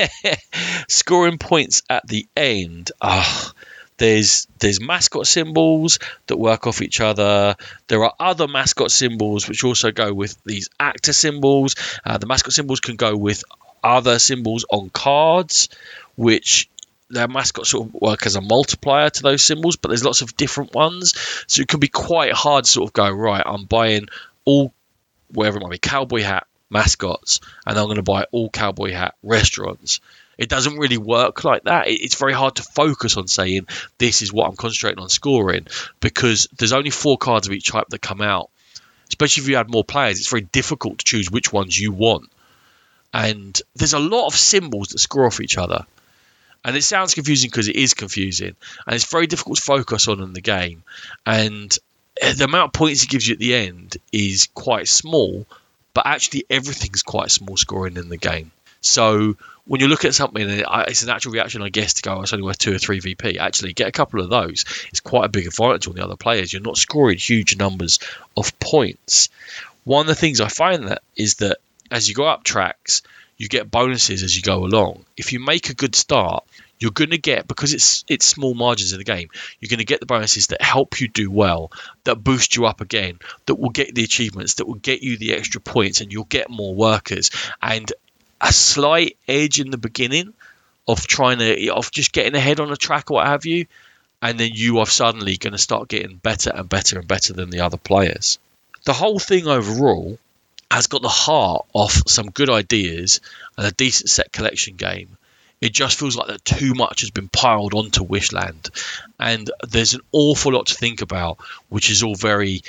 [0.89, 2.91] scoring points at the end.
[3.01, 3.53] Ah,
[3.99, 7.55] there's there's mascot symbols that work off each other.
[7.87, 11.77] There are other mascot symbols which also go with these actor symbols.
[12.05, 13.45] Uh, the mascot symbols can go with
[13.85, 15.69] other symbols on cards,
[16.17, 16.69] which
[17.13, 20.37] their mascot sort of work as a multiplier to those symbols, but there's lots of
[20.37, 21.15] different ones.
[21.47, 24.09] So it can be quite hard to sort of go, right, I'm buying
[24.45, 24.73] all,
[25.33, 29.15] wherever it might be, cowboy hat mascots, and I'm going to buy all cowboy hat
[29.23, 30.01] restaurants.
[30.39, 31.89] It doesn't really work like that.
[31.89, 33.67] It's very hard to focus on saying
[33.99, 35.67] this is what I'm concentrating on scoring
[36.01, 38.51] because there's only four cards of each type that come out.
[39.09, 42.31] Especially if you add more players, it's very difficult to choose which ones you want.
[43.13, 45.87] And there's a lot of symbols that score off each other.
[46.65, 48.55] And it sounds confusing because it is confusing,
[48.87, 50.83] and it's very difficult to focus on in the game.
[51.27, 51.77] And
[52.21, 55.47] the amount of points it gives you at the end is quite small,
[55.93, 58.53] but actually everything's quite small scoring in the game.
[58.81, 59.37] So
[59.67, 62.33] when you look at something, it's a natural reaction, I guess, to go, oh, it's
[62.33, 63.39] only worth two or three VP.
[63.39, 64.65] Actually, get a couple of those.
[64.89, 66.53] It's quite a big advantage on the other players.
[66.53, 67.99] You're not scoring huge numbers
[68.37, 69.29] of points.
[69.85, 71.59] One of the things I find that is that
[71.91, 73.03] as you go up tracks,
[73.43, 75.05] you get bonuses as you go along.
[75.17, 76.45] If you make a good start,
[76.79, 79.31] you're going to get because it's it's small margins in the game.
[79.59, 81.73] You're going to get the bonuses that help you do well,
[82.05, 85.33] that boost you up again, that will get the achievements, that will get you the
[85.33, 87.33] extra points, and you'll get more workers.
[87.61, 87.93] And
[88.41, 90.35] a slight edge in the beginning
[90.87, 93.67] of trying to of just getting ahead on a track or what have you,
[94.23, 97.51] and then you are suddenly going to start getting better and better and better than
[97.51, 98.39] the other players.
[98.85, 100.17] The whole thing overall
[100.73, 103.21] has got the heart of some good ideas
[103.59, 105.19] and a decent set collection game.
[105.61, 108.71] It just feels like that too much has been piled onto Wishland,
[109.21, 112.63] and there's an awful lot to think about, which is all very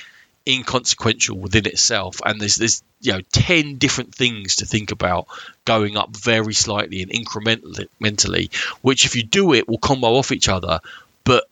[0.45, 2.20] inconsequential within itself.
[2.26, 5.28] And there's there's you know ten different things to think about
[5.64, 10.49] going up very slightly and incrementally, which if you do it will combo off each
[10.49, 10.82] other,
[11.24, 11.45] but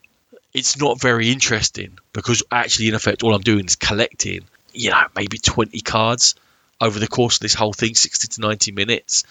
[0.54, 4.44] it's not very interesting because actually in effect all I'm doing is collecting
[4.74, 6.36] you know, maybe 20 cards
[6.82, 9.24] over the course of this whole thing, 60 to 90 minutes.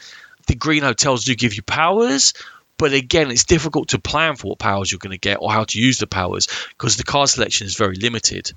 [0.46, 2.32] The green hotels do give you powers,
[2.78, 5.64] but again, it's difficult to plan for what powers you're going to get or how
[5.64, 8.52] to use the powers because the card selection is very limited.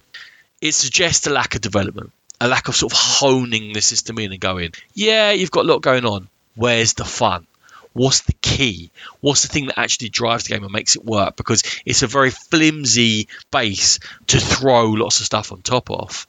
[0.61, 4.31] It suggests a lack of development, a lack of sort of honing the system in
[4.31, 6.29] and going, yeah, you've got a lot going on.
[6.55, 7.47] Where's the fun?
[7.93, 8.91] What's the key?
[9.19, 11.35] What's the thing that actually drives the game and makes it work?
[11.35, 16.27] Because it's a very flimsy base to throw lots of stuff on top of.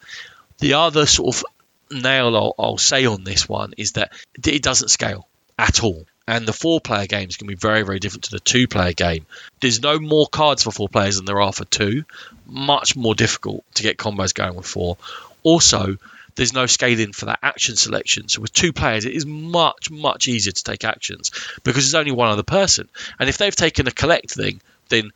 [0.58, 1.44] The other sort of
[1.90, 4.12] nail I'll, I'll say on this one is that
[4.44, 5.28] it doesn't scale
[5.58, 6.06] at all.
[6.26, 8.66] And the four player game is going to be very, very different to the two
[8.66, 9.26] player game.
[9.60, 12.04] There's no more cards for four players than there are for two.
[12.46, 14.96] Much more difficult to get combos going with four.
[15.42, 15.98] Also,
[16.34, 18.28] there's no scaling for that action selection.
[18.28, 21.30] So with two players, it is much, much easier to take actions
[21.62, 22.88] because there's only one other person.
[23.18, 25.12] And if they've taken a collect thing, then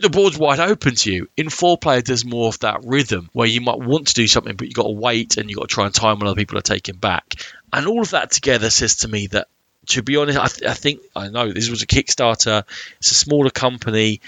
[0.00, 1.28] the board's wide open to you.
[1.36, 4.56] In four player, there's more of that rhythm where you might want to do something,
[4.56, 6.56] but you've got to wait and you've got to try and time when other people
[6.56, 7.34] are taking back.
[7.72, 9.48] And all of that together says to me that,
[9.88, 12.64] to be honest, I, th- I think, I know this was a Kickstarter,
[12.98, 14.22] it's a smaller company,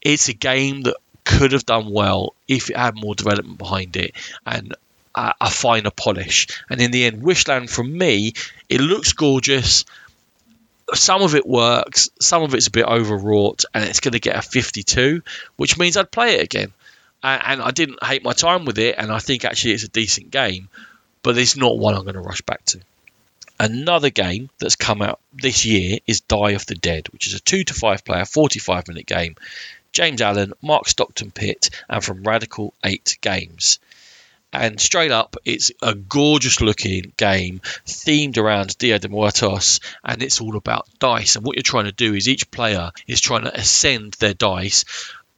[0.00, 4.14] it's a game that could have done well if it had more development behind it
[4.46, 4.74] and
[5.14, 6.46] a, a finer polish.
[6.70, 8.32] And in the end, Wishland, from me,
[8.68, 9.84] it looks gorgeous
[10.94, 14.36] some of it works, some of it's a bit overwrought, and it's going to get
[14.36, 15.22] a 52,
[15.56, 16.72] which means I'd play it again.
[17.22, 19.88] And, and, I didn't hate my time with it, and I think actually it's a
[19.88, 20.68] decent game,
[21.22, 22.80] but it's not one I'm going to rush back to.
[23.60, 27.40] Another game that's come out this year is Die of the Dead, which is a
[27.40, 29.36] two to five player, 45 minute game.
[29.92, 33.78] James Allen, Mark Stockton Pitt, and from Radical 8 Games.
[34.52, 40.40] And straight up, it's a gorgeous looking game themed around Dia de Muertos, and it's
[40.40, 41.36] all about dice.
[41.36, 44.84] And what you're trying to do is each player is trying to ascend their dice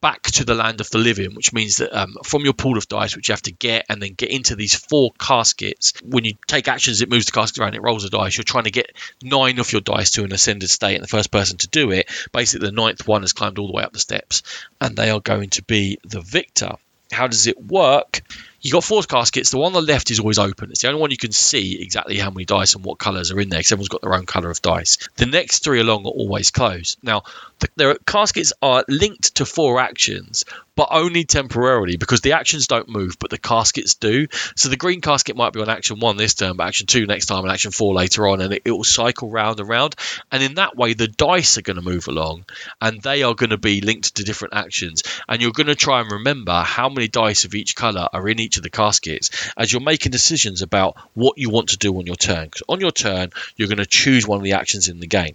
[0.05, 2.87] back to the land of the living, which means that um, from your pool of
[2.89, 6.35] dice, which you have to get and then get into these four caskets, when you
[6.47, 8.37] take actions, it moves the casket around, it rolls a dice.
[8.37, 8.93] You're trying to get
[9.23, 12.11] nine of your dice to an ascended state, and the first person to do it,
[12.33, 14.43] basically the ninth one has climbed all the way up the steps,
[14.79, 16.73] and they are going to be the victor.
[17.11, 18.21] How does it work?
[18.65, 19.51] You got four caskets.
[19.51, 20.71] The one on the left is always open.
[20.71, 23.39] It's the only one you can see exactly how many dice and what colours are
[23.39, 24.97] in there because everyone's got their own colour of dice.
[25.17, 26.97] The next three along are always closed.
[27.03, 27.25] Now,
[27.77, 30.47] the, caskets are linked to four actions,
[30.77, 34.27] but only temporarily because the actions don't move, but the caskets do.
[34.57, 37.27] So the green casket might be on action one this turn, but action two next
[37.27, 39.95] time, and action four later on, and it, it will cycle round and round.
[40.33, 42.45] And in that way, the dice are going to move along,
[42.81, 45.03] and they are going to be linked to different actions.
[45.29, 48.41] And you're going to try and remember how many dice of each colour are in
[48.41, 52.07] each of the caskets as you're making decisions about what you want to do on
[52.07, 52.45] your turn.
[52.45, 55.35] Because on your turn, you're going to choose one of the actions in the game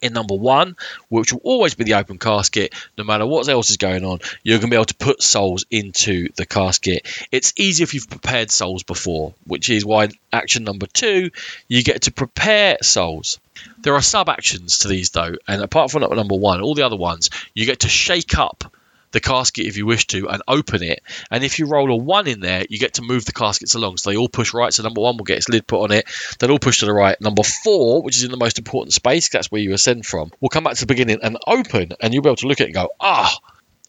[0.00, 0.76] in number one,
[1.08, 4.58] which will always be the open casket, no matter what else is going on, you're
[4.58, 7.06] going to be able to put souls into the casket.
[7.30, 11.30] It's easy if you've prepared souls before, which is why action number two,
[11.68, 13.38] you get to prepare souls.
[13.78, 16.96] There are sub actions to these though, and apart from number one, all the other
[16.96, 18.72] ones, you get to shake up
[19.12, 21.02] the casket if you wish to and open it.
[21.30, 23.96] And if you roll a one in there, you get to move the caskets along.
[23.96, 24.72] So they all push right.
[24.72, 26.06] So number one will get its lid put on it.
[26.38, 27.20] They'll all push to the right.
[27.20, 30.48] Number four, which is in the most important space, that's where you ascend from, will
[30.48, 31.92] come back to the beginning and open.
[32.00, 33.36] And you'll be able to look at it and go, ah.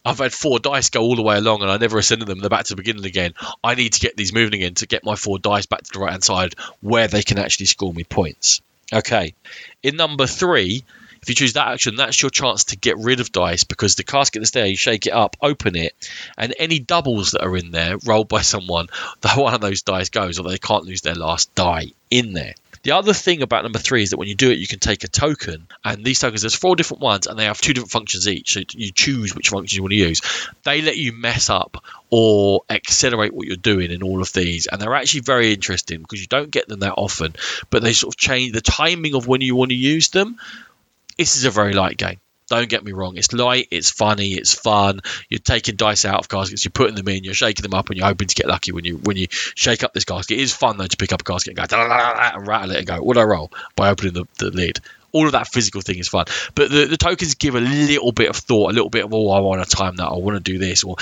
[0.04, 2.40] I've had four dice go all the way along and I never ascended them.
[2.40, 3.34] They're back to the beginning again.
[3.62, 6.00] I need to get these moving again to get my four dice back to the
[6.00, 8.62] right hand side where they can actually score me points.
[8.92, 9.34] Okay.
[9.84, 10.82] In number three,
[11.22, 14.02] if you choose that action, that's your chance to get rid of dice because the
[14.02, 15.94] casket that's there, you shake it up, open it,
[16.36, 18.88] and any doubles that are in there rolled by someone,
[19.20, 22.54] the one of those dice goes, or they can't lose their last die in there.
[22.82, 25.04] The other thing about number three is that when you do it, you can take
[25.04, 28.26] a token, and these tokens, there's four different ones, and they have two different functions
[28.26, 28.54] each.
[28.54, 30.20] So you choose which function you want to use.
[30.64, 34.82] They let you mess up or accelerate what you're doing in all of these, and
[34.82, 37.36] they're actually very interesting because you don't get them that often,
[37.70, 40.40] but they sort of change the timing of when you want to use them
[41.18, 42.18] this is a very light game.
[42.48, 43.16] Don't get me wrong.
[43.16, 45.00] It's light, it's funny, it's fun.
[45.30, 47.96] You're taking dice out of caskets, you're putting them in, you're shaking them up, and
[47.96, 50.38] you're hoping to get lucky when you when you shake up this casket.
[50.38, 52.86] It is fun though to pick up a casket and go and rattle it and
[52.86, 53.50] go, what I roll?
[53.74, 54.80] By opening the, the lid
[55.12, 56.26] all of that physical thing is fun.
[56.54, 59.30] But the, the tokens give a little bit of thought, a little bit of, oh,
[59.30, 60.84] I want to time that, I want to do this.
[60.84, 60.96] Or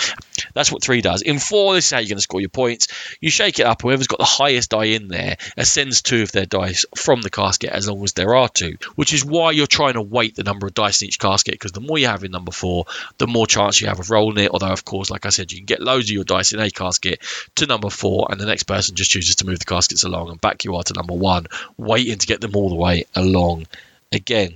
[0.54, 1.22] that's what three does.
[1.22, 2.88] In four, this is how you're going to score your points.
[3.20, 6.46] You shake it up, whoever's got the highest die in there ascends two of their
[6.46, 9.94] dice from the casket as long as there are two, which is why you're trying
[9.94, 12.30] to weight the number of dice in each casket because the more you have in
[12.30, 12.86] number four,
[13.18, 14.50] the more chance you have of rolling it.
[14.50, 16.70] Although, of course, like I said, you can get loads of your dice in a
[16.70, 17.22] casket
[17.56, 20.40] to number four, and the next person just chooses to move the caskets along, and
[20.40, 21.46] back you are to number one,
[21.76, 23.66] waiting to get them all the way along
[24.12, 24.54] again,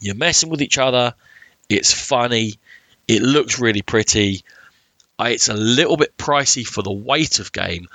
[0.00, 1.14] you're messing with each other.
[1.68, 2.54] It's funny.
[3.08, 4.42] It looks really pretty.
[5.18, 7.88] It's a little bit pricey for the weight of game.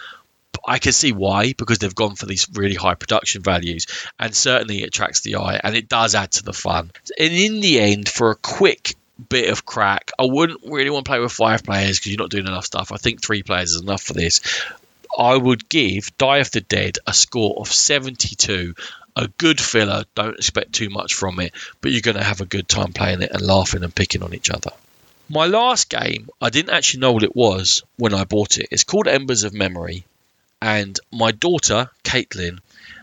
[0.51, 3.87] But I can see why because they've gone for these really high production values,
[4.19, 6.91] and certainly it attracts the eye and it does add to the fun.
[7.19, 8.95] And in the end, for a quick
[9.29, 12.31] bit of crack, I wouldn't really want to play with five players because you're not
[12.31, 12.91] doing enough stuff.
[12.91, 14.41] I think three players is enough for this.
[15.17, 18.75] I would give Die of the Dead a score of 72
[19.15, 20.03] a good filler.
[20.15, 23.21] Don't expect too much from it, but you're going to have a good time playing
[23.21, 24.71] it and laughing and picking on each other.
[25.29, 28.67] My last game, I didn't actually know what it was when I bought it.
[28.71, 30.03] It's called Embers of Memory,
[30.61, 32.59] and my daughter Caitlin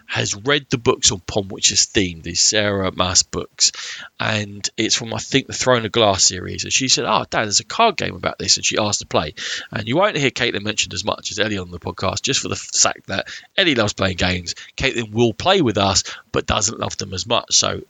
[0.09, 3.73] has read the books upon which is themed, these Sarah Maas books,
[4.19, 6.65] and it's from I think the Throne of Glass series.
[6.65, 9.07] And she said, "Oh, Dad, there's a card game about this," and she asked to
[9.07, 9.35] play.
[9.71, 12.49] And you won't hear Caitlin mentioned as much as Ellie on the podcast, just for
[12.49, 14.55] the fact that Ellie loves playing games.
[14.79, 17.55] Caitlin will play with us, but doesn't love them as much.
[17.55, 17.83] So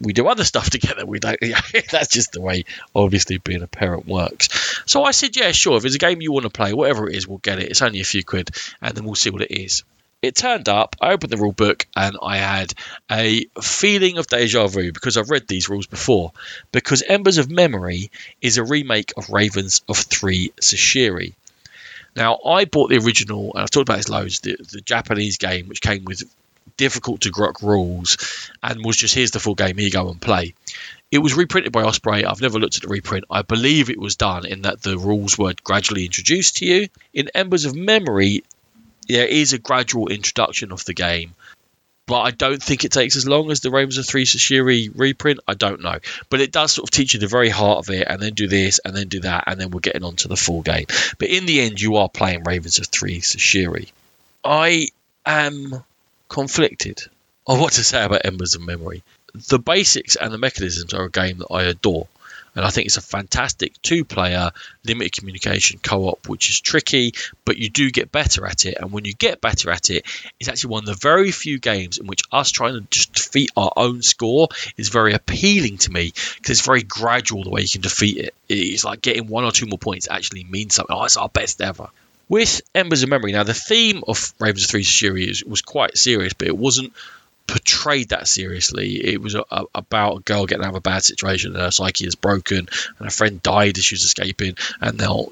[0.00, 1.04] we do other stuff together.
[1.04, 1.38] We don't.
[1.90, 2.64] That's just the way,
[2.94, 4.82] obviously, being a parent works.
[4.86, 5.76] So I said, yeah, sure.
[5.76, 7.70] If it's a game you want to play, whatever it is, we'll get it.
[7.70, 8.50] It's only a few quid,
[8.80, 9.84] and then we'll see what it is.
[10.22, 12.72] It turned up, I opened the rule book, and I had
[13.10, 16.32] a feeling of deja vu because I've read these rules before.
[16.72, 18.10] Because Embers of Memory
[18.40, 21.34] is a remake of Ravens of Thri Sahashri.
[22.16, 25.68] Now, I bought the original, and I've talked about this loads, the, the Japanese game,
[25.68, 26.22] which came with
[26.76, 30.20] difficult to grok rules and was just here's the full game, here you go and
[30.20, 30.54] play.
[31.10, 32.24] It was reprinted by Osprey.
[32.24, 33.24] I've never looked at the reprint.
[33.30, 36.88] I believe it was done in that the rules were gradually introduced to you.
[37.14, 38.42] In Embers of Memory,
[39.08, 41.34] there is a gradual introduction of the game,
[42.06, 45.40] but I don't think it takes as long as the Ravens of Thri Sahashri reprint.
[45.48, 45.98] I don't know,
[46.30, 48.46] but it does sort of teach you the very heart of it, and then do
[48.46, 50.86] this, and then do that, and then we're getting on to the full game.
[51.18, 53.90] But in the end, you are playing Ravens of Thri Sahashri.
[54.44, 54.88] I
[55.24, 55.82] am
[56.28, 57.02] conflicted
[57.46, 59.02] on what to say about Embers of Memory.
[59.48, 62.06] The basics and the mechanisms are a game that I adore.
[62.56, 64.50] And I think it's a fantastic two player
[64.84, 67.12] limited communication co op, which is tricky,
[67.44, 68.78] but you do get better at it.
[68.80, 70.06] And when you get better at it,
[70.40, 73.50] it's actually one of the very few games in which us trying to just defeat
[73.56, 74.48] our own score
[74.78, 78.34] is very appealing to me because it's very gradual the way you can defeat it.
[78.48, 80.96] It's like getting one or two more points actually means something.
[80.96, 81.88] Oh, it's our best ever.
[82.28, 86.32] With Embers of Memory, now the theme of Ravens of Thri Sahashri was quite serious,
[86.32, 86.92] but it wasn't
[87.46, 88.96] portrayed that seriously.
[89.04, 91.70] It was a, a, about a girl getting out of a bad situation and her
[91.70, 95.26] psyche is broken, and her friend died as she was escaping, and now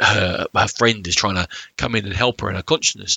[0.00, 3.16] her, her friend is trying to come in and help her in her consciousness.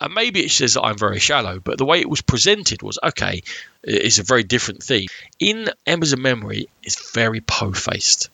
[0.00, 2.98] And maybe it says that I'm very shallow, but the way it was presented was
[3.02, 3.42] okay.
[3.82, 5.08] It's a very different theme.
[5.38, 8.30] In Embers of Memory, it's very po faced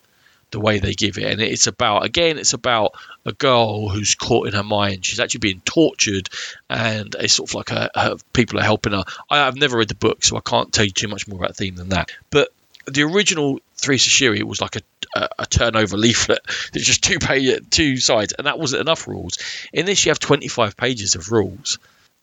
[0.51, 1.25] the way they give it.
[1.25, 2.93] And it's about, again, it's about
[3.25, 5.05] a girl who's caught in her mind.
[5.05, 6.29] She's actually being tortured,
[6.71, 9.05] and it's sort of like her, her people are helping her.
[9.31, 11.49] I, have never read the book, so I can't tell you too much more about
[11.49, 12.11] the theme than that.
[12.31, 12.53] But
[12.87, 14.81] the original Thri Sahashri was like a,
[15.15, 16.41] a, a turnover leaflet.
[16.73, 19.39] It's just two page, two sides, and that wasn't enough rules.
[19.73, 21.79] In this, you have 25 pages of rules,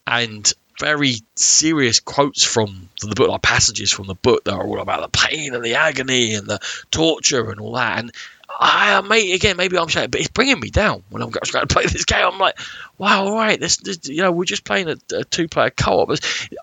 [0.06, 4.80] and very serious quotes from, the book, like passages from the book that are all
[4.80, 8.00] about the pain and the agony and the torture and all that.
[8.00, 8.12] And
[8.50, 11.74] I, may again, maybe I'm saying, but it's bringing me down when I'm trying to
[11.74, 12.26] play this game.
[12.26, 12.60] I'm like,
[12.98, 16.18] wow, all right, this, this you know, we're just playing a, a two-player co-op.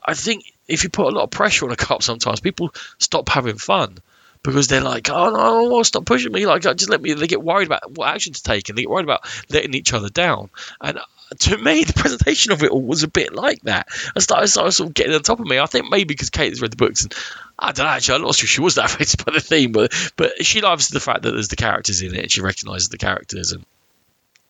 [0.04, 3.28] I think if you put a lot of pressure on a co-op, sometimes people stop
[3.28, 3.98] having fun
[4.42, 6.46] because they're like, oh no, stop pushing me.
[6.46, 7.12] Like, just let me.
[7.12, 9.20] They get worried about what action to take, and they get worried about
[9.50, 10.50] letting each other down.
[10.80, 10.98] And
[11.38, 13.88] to me, the presentation of it all was a bit like that.
[14.16, 15.58] I started, started sort of getting on top of me.
[15.58, 17.14] I think maybe because Kate has read the books, and
[17.58, 17.92] I don't know.
[17.92, 20.88] Actually, I'm not sure she was that affected by the theme, but but she loves
[20.88, 23.52] the fact that there's the characters in it, and she recognises the characters.
[23.52, 23.64] And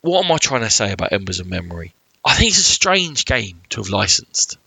[0.01, 1.93] what am I trying to say about Embers of Memory?
[2.25, 4.59] I think it's a strange game to have licensed.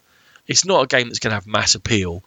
[0.47, 2.23] It's not a game that's going to have mass appeal.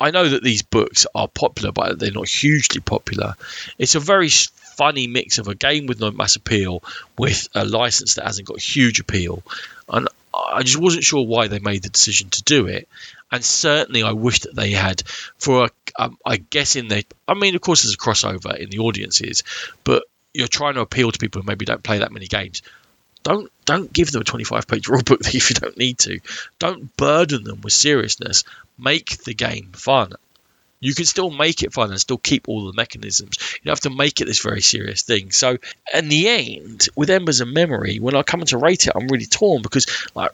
[0.00, 3.34] I know that these books are popular, but they're not hugely popular.
[3.78, 4.28] It's a very
[4.76, 6.82] funny mix of a game with no mass appeal
[7.18, 9.42] with a license that hasn't got huge appeal.
[9.88, 12.88] And I just wasn't sure why they made the decision to do it.
[13.32, 15.02] And certainly, I wish that they had,
[15.38, 18.70] for a, um, I guess in the, I mean, of course, there's a crossover in
[18.70, 19.42] the audiences,
[19.82, 22.62] but you're trying to appeal to people who maybe don't play that many games.
[23.22, 26.20] Don't don't give them a 25 page rulebook if you don't need to.
[26.60, 28.44] Don't burden them with seriousness.
[28.78, 30.12] Make the game fun
[30.86, 33.38] you can still make it fun and still keep all the mechanisms.
[33.40, 35.32] You don't have to make it this very serious thing.
[35.32, 35.58] So,
[35.92, 39.26] in the end, with Embers of Memory, when I come to rate it, I'm really
[39.26, 40.30] torn because like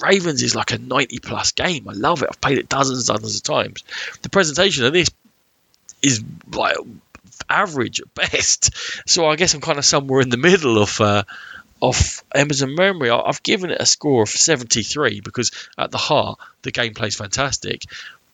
[0.00, 1.86] Ravens is like a 90 plus game.
[1.86, 2.30] I love it.
[2.30, 3.84] I've played it dozens and dozens of times.
[4.22, 5.10] The presentation of this
[6.00, 6.76] is like
[7.50, 8.70] average at best.
[9.06, 10.98] So I guess I'm kind of somewhere in the middle of.
[10.98, 11.24] Uh,
[11.82, 16.38] of Embers of Memory, I've given it a score of 73 because at the heart
[16.60, 17.84] the gameplay is fantastic.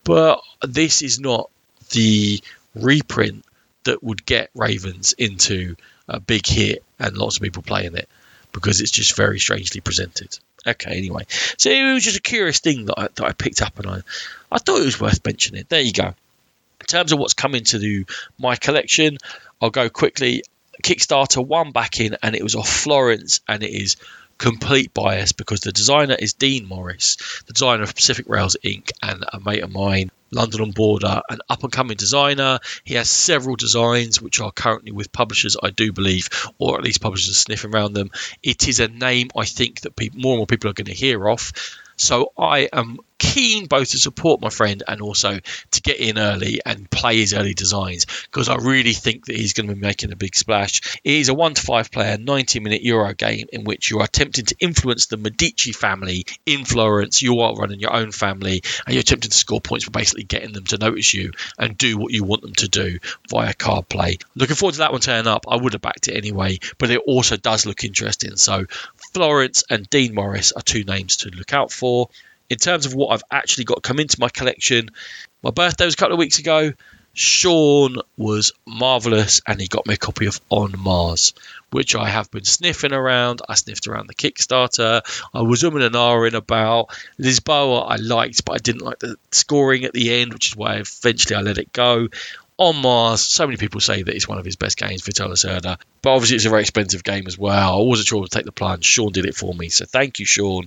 [0.03, 1.49] But this is not
[1.91, 2.41] the
[2.75, 3.45] reprint
[3.85, 5.77] that would get Ravens into
[6.09, 8.09] a big hit and lots of people playing it
[8.53, 10.39] because it's just very strangely presented.
[10.67, 11.27] Okay, anyway,
[11.59, 14.01] so it was just a curious thing that I, that I picked up and I,
[14.51, 15.65] I thought it was worth mentioning.
[15.69, 16.15] There you go.
[16.81, 18.05] In terms of what's coming to
[18.39, 19.19] my collection,
[19.61, 20.43] I'll go quickly.
[20.83, 23.97] Kickstarter one back in, and it was off Florence, and it is
[24.39, 27.17] complete bias because the designer is Dean Morris,
[27.47, 28.91] the designer of Pacific Rails Inc.
[29.03, 32.59] and a mate of mine, London on Border, an up and coming designer.
[32.85, 36.29] He has several designs which are currently with publishers, I do believe,
[36.59, 38.11] or at least publishers sniffing around them.
[38.43, 40.95] It is a name I think that people, more and more people are going to
[40.95, 41.53] hear of.
[41.97, 45.39] So I am keen both to support my friend and also
[45.71, 49.55] to get in early and play his early designs because I really think that he's
[49.55, 50.99] going to be making a big splash.
[51.03, 54.05] It is a one to five player 90 minute Euro game in which you are
[54.05, 57.23] attempting to influence the Medici family in Florence.
[57.23, 60.53] You are running your own family and you're attempting to score points by basically getting
[60.53, 62.99] them to notice you and do what you want them to do
[63.31, 64.19] via card play.
[64.35, 65.47] Looking forward to that one turning up.
[65.49, 68.37] I would have backed it anyway, but it also does look interesting.
[68.37, 68.67] So
[69.17, 72.11] Florence and Dean Morris are two names to look out for
[72.51, 74.91] in terms of what I've actually got come into my collection,
[75.43, 76.75] my birthday was a couple of weeks ago.
[77.15, 81.33] Sean was marvelous and he got me a copy of On Mars,
[81.71, 83.41] which I have been sniffing around.
[83.49, 85.01] I sniffed around the Kickstarter.
[85.33, 86.89] I was umming and ahhing about.
[87.19, 90.75] Lisboa I liked, but I didn't like the scoring at the end, which is why
[90.75, 92.09] eventually I let it go.
[92.59, 95.79] On Mars, so many people say that it's one of his best games, Vital Lacerda,
[96.01, 97.79] but obviously it's a very expensive game as well.
[97.79, 98.85] I wasn't sure to take the plunge.
[98.85, 100.67] Sean did it for me, so thank you, Sean.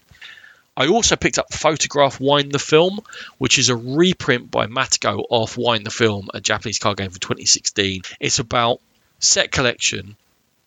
[0.78, 3.00] I also picked up Photograph Wine the Film,
[3.40, 7.20] which is a reprint by Matagot of Wine the Film, a Japanese card game from
[7.20, 8.04] 2016.
[8.20, 8.80] It's about
[9.18, 10.16] set collection,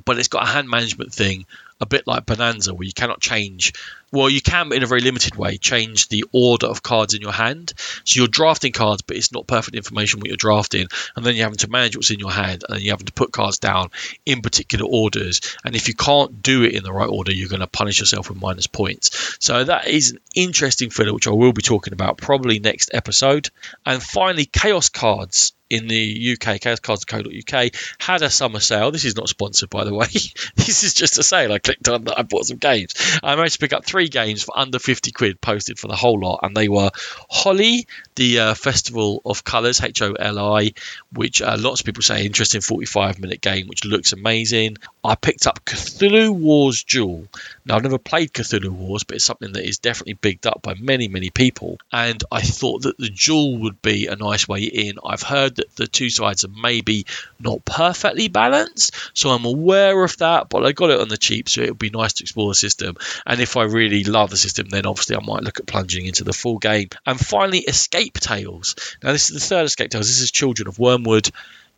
[0.05, 1.47] but it's got a hand management thing
[1.83, 3.73] a bit like Bonanza, where you cannot change.
[4.13, 7.21] Well, you can, but in a very limited way, change the order of cards in
[7.21, 7.73] your hand.
[8.05, 10.87] So you're drafting cards, but it's not perfect information what you're drafting,
[11.17, 13.33] and then you're having to manage what's in your hand, and you're having to put
[13.33, 13.91] cards down
[14.25, 15.41] in particular orders.
[15.65, 18.29] And if you can't do it in the right order, you're going to punish yourself
[18.29, 19.37] with minus points.
[19.41, 23.51] So that is an interesting filler, which I will be talking about probably next episode.
[23.85, 28.91] And finally, Chaos Cards in the UK, chaoscards.co.uk, had a summer sale.
[28.91, 30.07] This is not sponsored, by the way.
[30.55, 31.51] this is just a sale.
[31.51, 32.19] I clicked on that.
[32.19, 32.95] I bought some games.
[33.23, 36.21] I managed to pick up three games for under 50 quid posted for the whole
[36.21, 36.41] lot.
[36.43, 36.91] And they were
[37.31, 37.87] Holi,
[38.17, 40.73] the uh, Festival of Colours, H O L I,
[41.13, 44.77] which uh, lots of people say interesting 45 minute game, which looks amazing.
[45.03, 47.27] I picked up Cthulhu Wars Duel.
[47.65, 50.75] Now, I've never played Cthulhu Wars, but it's something that is definitely bigged up by
[50.75, 51.79] many, many people.
[51.91, 54.99] And I thought that the Duel would be a nice way in.
[55.05, 57.07] I've heard that the two sides are maybe
[57.41, 61.49] not perfectly balanced, so I'm aware of that, but I got it on the cheap,
[61.49, 62.97] so it would be nice to explore the system.
[63.27, 66.25] And if I really love the system, then obviously I might look at plunging into
[66.25, 66.89] the full game.
[67.07, 68.75] And finally, Escape Tales.
[69.03, 70.09] Now, this is the third Escape Tales.
[70.09, 71.31] This is Children of Wormwood.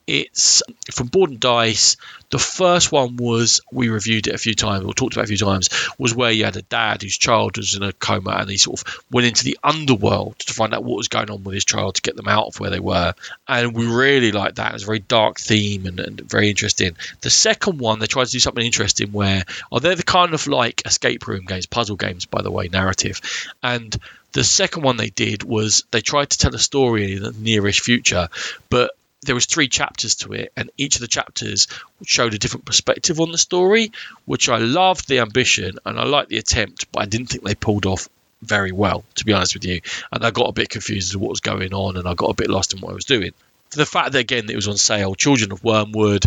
[0.07, 0.63] It's
[0.93, 1.97] from Board and Dice.
[2.31, 5.37] The first one was we reviewed it a few times or talked about it a
[5.37, 5.71] few times.
[5.99, 8.81] Was where you had a dad whose child was in a coma and he sort
[8.81, 11.95] of went into the underworld to find out what was going on with his child
[11.95, 13.15] to get them out of where they were.
[13.49, 14.71] And we really liked that.
[14.71, 16.97] It was a very dark theme and, and very interesting.
[17.23, 20.47] The second one they tried to do something interesting where oh they're the kind of
[20.47, 23.21] like escape room games, puzzle games by the way, narrative,
[23.63, 23.97] and
[24.33, 27.81] the second one they did was they tried to tell a story in the nearish
[27.81, 28.29] future,
[28.69, 28.91] but
[29.25, 31.67] there was three chapters to it, and each of the chapters
[32.07, 33.93] showed a different perspective on the story,
[34.25, 37.55] which I loved the ambition and I liked the attempt, but I didn't think they
[37.55, 38.09] pulled off
[38.43, 39.81] very well, to be honest with you.
[40.13, 42.31] And I got a bit confused as to what was going on, and I got
[42.31, 43.33] a bit lost in what I was doing.
[43.71, 46.27] For the fact that again it was on sale, Children of Wormwood,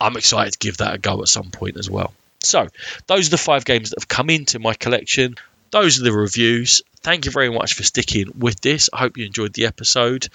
[0.00, 2.12] I'm excited to give that a go at some point as well.
[2.42, 2.68] So,
[3.06, 5.36] those are the five games that have come into my collection.
[5.70, 8.90] Those are the reviews thank you very much for sticking with this.
[8.92, 10.28] I hope you enjoyed the episode.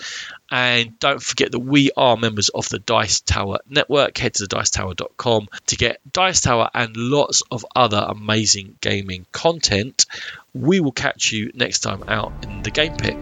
[0.51, 4.17] And don't forget that we are members of the Dice Tower Network.
[4.17, 10.05] Head to dicetower.com to get Dice Tower and lots of other amazing gaming content.
[10.53, 13.15] We will catch you next time out in the game pit.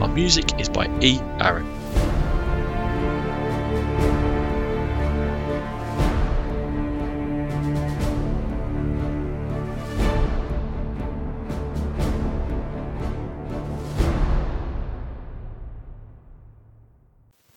[0.00, 1.18] Our music is by E.
[1.40, 1.79] Aaron.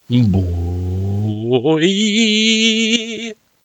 [0.10, 1.80] Boy